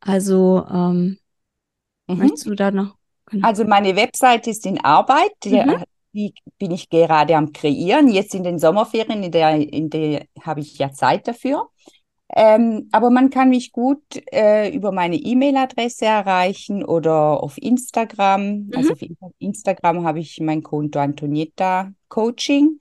Also 0.00 0.64
ähm, 0.70 1.18
mhm. 2.06 2.18
möchtest 2.18 2.46
du 2.46 2.54
da 2.54 2.70
noch? 2.70 2.96
Genau. 3.26 3.46
Also 3.46 3.64
meine 3.64 3.94
Website 3.94 4.46
ist 4.46 4.66
in 4.66 4.82
Arbeit. 4.82 5.32
Mhm. 5.44 5.84
Die 6.12 6.34
bin 6.58 6.72
ich 6.72 6.88
gerade 6.88 7.36
am 7.36 7.52
kreieren. 7.52 8.08
Jetzt 8.08 8.34
in 8.34 8.42
den 8.42 8.58
Sommerferien, 8.58 9.22
in 9.22 9.30
der, 9.30 9.54
in 9.54 9.90
der 9.90 10.26
habe 10.40 10.60
ich 10.60 10.76
ja 10.78 10.90
Zeit 10.90 11.28
dafür. 11.28 11.68
Ähm, 12.36 12.88
aber 12.92 13.10
man 13.10 13.30
kann 13.30 13.48
mich 13.48 13.72
gut 13.72 14.02
äh, 14.32 14.72
über 14.74 14.92
meine 14.92 15.16
E-Mail-Adresse 15.16 16.04
erreichen 16.04 16.84
oder 16.84 17.42
auf 17.42 17.56
Instagram. 17.58 18.66
Mhm. 18.66 18.70
Also 18.74 18.92
auf 19.20 19.32
Instagram 19.38 20.04
habe 20.04 20.20
ich 20.20 20.38
mein 20.40 20.62
Konto 20.62 21.00
Antonietta 21.00 21.90
Coaching. 22.08 22.78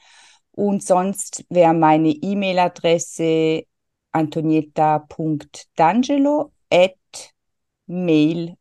Und 0.51 0.83
sonst 0.83 1.45
wäre 1.49 1.73
meine 1.73 2.09
E-Mail-Adresse 2.09 3.63
antonietta.d'angelo 4.11 6.51
at 6.71 6.95
mail.ch. 7.87 8.55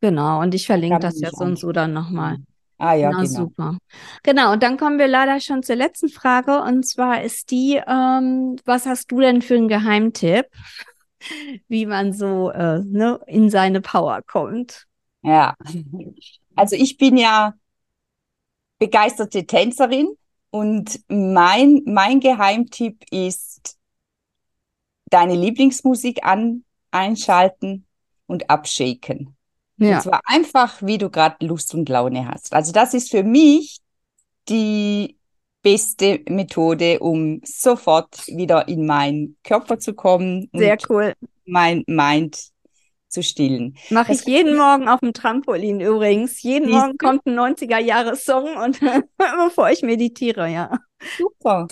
Genau, 0.00 0.40
und 0.40 0.54
ich 0.54 0.66
verlinke 0.66 1.00
das 1.00 1.20
ja 1.20 1.28
sonst 1.32 1.64
oder 1.64 1.88
nochmal. 1.88 2.38
Ah 2.78 2.94
ja, 2.94 3.10
genau. 3.10 3.24
super. 3.24 3.78
Genau, 4.22 4.52
und 4.52 4.62
dann 4.62 4.76
kommen 4.76 4.98
wir 4.98 5.08
leider 5.08 5.40
schon 5.40 5.62
zur 5.62 5.76
letzten 5.76 6.08
Frage. 6.08 6.62
Und 6.62 6.86
zwar 6.86 7.22
ist 7.22 7.50
die, 7.50 7.80
ähm, 7.86 8.56
was 8.64 8.86
hast 8.86 9.10
du 9.10 9.20
denn 9.20 9.42
für 9.42 9.56
einen 9.56 9.68
Geheimtipp, 9.68 10.46
wie 11.68 11.86
man 11.86 12.12
so 12.12 12.50
äh, 12.50 12.80
ne, 12.84 13.20
in 13.26 13.50
seine 13.50 13.80
Power 13.80 14.22
kommt? 14.22 14.86
Ja, 15.22 15.54
also 16.54 16.76
ich 16.76 16.96
bin 16.96 17.16
ja 17.16 17.54
begeisterte 18.78 19.44
Tänzerin 19.46 20.16
Und 20.50 21.00
mein, 21.08 21.82
mein 21.86 22.20
Geheimtipp 22.20 23.04
ist, 23.10 23.78
deine 25.10 25.34
Lieblingsmusik 25.34 26.24
an, 26.24 26.64
einschalten 26.90 27.86
und 28.26 28.50
abshaken. 28.50 29.37
Ja. 29.78 29.96
Und 29.96 30.02
zwar 30.02 30.20
einfach, 30.24 30.82
wie 30.82 30.98
du 30.98 31.10
gerade 31.10 31.44
Lust 31.46 31.74
und 31.74 31.88
Laune 31.88 32.28
hast. 32.28 32.52
Also 32.52 32.72
das 32.72 32.94
ist 32.94 33.10
für 33.10 33.22
mich 33.22 33.78
die 34.48 35.16
beste 35.62 36.20
Methode, 36.28 36.98
um 37.00 37.40
sofort 37.44 38.26
wieder 38.26 38.68
in 38.68 38.86
meinen 38.86 39.36
Körper 39.44 39.78
zu 39.78 39.94
kommen. 39.94 40.48
Sehr 40.52 40.78
cool. 40.88 41.14
Mein 41.44 41.84
Mind 41.86 42.38
zu 43.08 43.22
stillen. 43.22 43.76
Mache 43.90 44.12
ich 44.12 44.24
jeden 44.24 44.56
Morgen 44.56 44.88
auf 44.88 45.00
dem 45.00 45.12
Trampolin 45.12 45.80
übrigens. 45.80 46.42
Jeden 46.42 46.70
Morgen 46.70 46.98
kommt 46.98 47.26
ein 47.26 47.38
90er-Jahres-Song 47.38 48.56
und 48.56 48.80
bevor 49.16 49.70
ich 49.70 49.82
meditiere, 49.82 50.48
ja. 50.48 50.78
Super. 51.16 51.68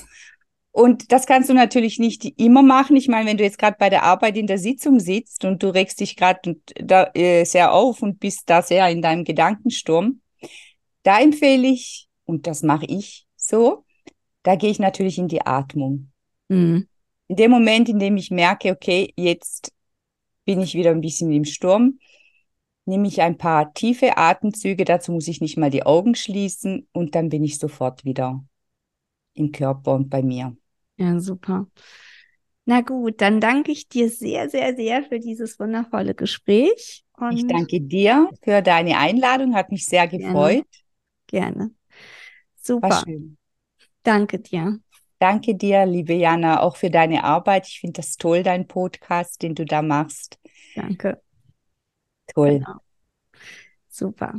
Und 0.76 1.10
das 1.10 1.24
kannst 1.24 1.48
du 1.48 1.54
natürlich 1.54 1.98
nicht 1.98 2.38
immer 2.38 2.62
machen. 2.62 2.96
Ich 2.96 3.08
meine, 3.08 3.30
wenn 3.30 3.38
du 3.38 3.44
jetzt 3.44 3.56
gerade 3.56 3.78
bei 3.78 3.88
der 3.88 4.02
Arbeit 4.02 4.36
in 4.36 4.46
der 4.46 4.58
Sitzung 4.58 5.00
sitzt 5.00 5.46
und 5.46 5.62
du 5.62 5.68
regst 5.68 6.00
dich 6.00 6.16
gerade 6.16 6.60
äh, 7.14 7.46
sehr 7.46 7.72
auf 7.72 8.02
und 8.02 8.20
bist 8.20 8.50
da 8.50 8.60
sehr 8.60 8.90
in 8.90 9.00
deinem 9.00 9.24
Gedankensturm, 9.24 10.20
da 11.02 11.18
empfehle 11.18 11.66
ich, 11.66 12.08
und 12.26 12.46
das 12.46 12.62
mache 12.62 12.84
ich 12.84 13.26
so, 13.36 13.86
da 14.42 14.54
gehe 14.54 14.68
ich 14.68 14.78
natürlich 14.78 15.16
in 15.16 15.28
die 15.28 15.40
Atmung. 15.40 16.10
Mhm. 16.48 16.86
In 17.28 17.36
dem 17.36 17.52
Moment, 17.52 17.88
in 17.88 17.98
dem 17.98 18.18
ich 18.18 18.30
merke, 18.30 18.72
okay, 18.72 19.14
jetzt 19.16 19.72
bin 20.44 20.60
ich 20.60 20.74
wieder 20.74 20.90
ein 20.90 21.00
bisschen 21.00 21.32
im 21.32 21.46
Sturm, 21.46 22.00
nehme 22.84 23.08
ich 23.08 23.22
ein 23.22 23.38
paar 23.38 23.72
tiefe 23.72 24.18
Atemzüge, 24.18 24.84
dazu 24.84 25.10
muss 25.10 25.26
ich 25.26 25.40
nicht 25.40 25.56
mal 25.56 25.70
die 25.70 25.86
Augen 25.86 26.14
schließen 26.14 26.86
und 26.92 27.14
dann 27.14 27.30
bin 27.30 27.44
ich 27.44 27.58
sofort 27.58 28.04
wieder 28.04 28.44
im 29.32 29.52
Körper 29.52 29.94
und 29.94 30.10
bei 30.10 30.22
mir. 30.22 30.54
Ja, 30.96 31.18
super. 31.20 31.66
Na 32.64 32.80
gut, 32.80 33.20
dann 33.20 33.40
danke 33.40 33.70
ich 33.70 33.88
dir 33.88 34.10
sehr, 34.10 34.50
sehr, 34.50 34.74
sehr 34.74 35.04
für 35.04 35.20
dieses 35.20 35.58
wundervolle 35.60 36.14
Gespräch. 36.14 37.04
ich 37.32 37.46
danke 37.46 37.80
dir 37.80 38.28
für 38.42 38.60
deine 38.60 38.98
Einladung, 38.98 39.54
hat 39.54 39.70
mich 39.70 39.86
sehr 39.86 40.08
gefreut. 40.08 40.66
Gerne. 41.28 41.54
Gerne. 41.56 41.70
Super. 42.56 43.04
Danke 44.02 44.40
dir. 44.40 44.80
Danke 45.18 45.54
dir, 45.54 45.86
liebe 45.86 46.12
Jana, 46.12 46.60
auch 46.60 46.76
für 46.76 46.90
deine 46.90 47.24
Arbeit. 47.24 47.68
Ich 47.68 47.80
finde 47.80 47.94
das 48.00 48.16
toll, 48.16 48.42
dein 48.42 48.66
Podcast, 48.66 49.42
den 49.42 49.54
du 49.54 49.64
da 49.64 49.80
machst. 49.80 50.38
Danke. 50.74 51.22
Toll. 52.34 52.58
Genau. 52.58 52.80
Super. 53.88 54.34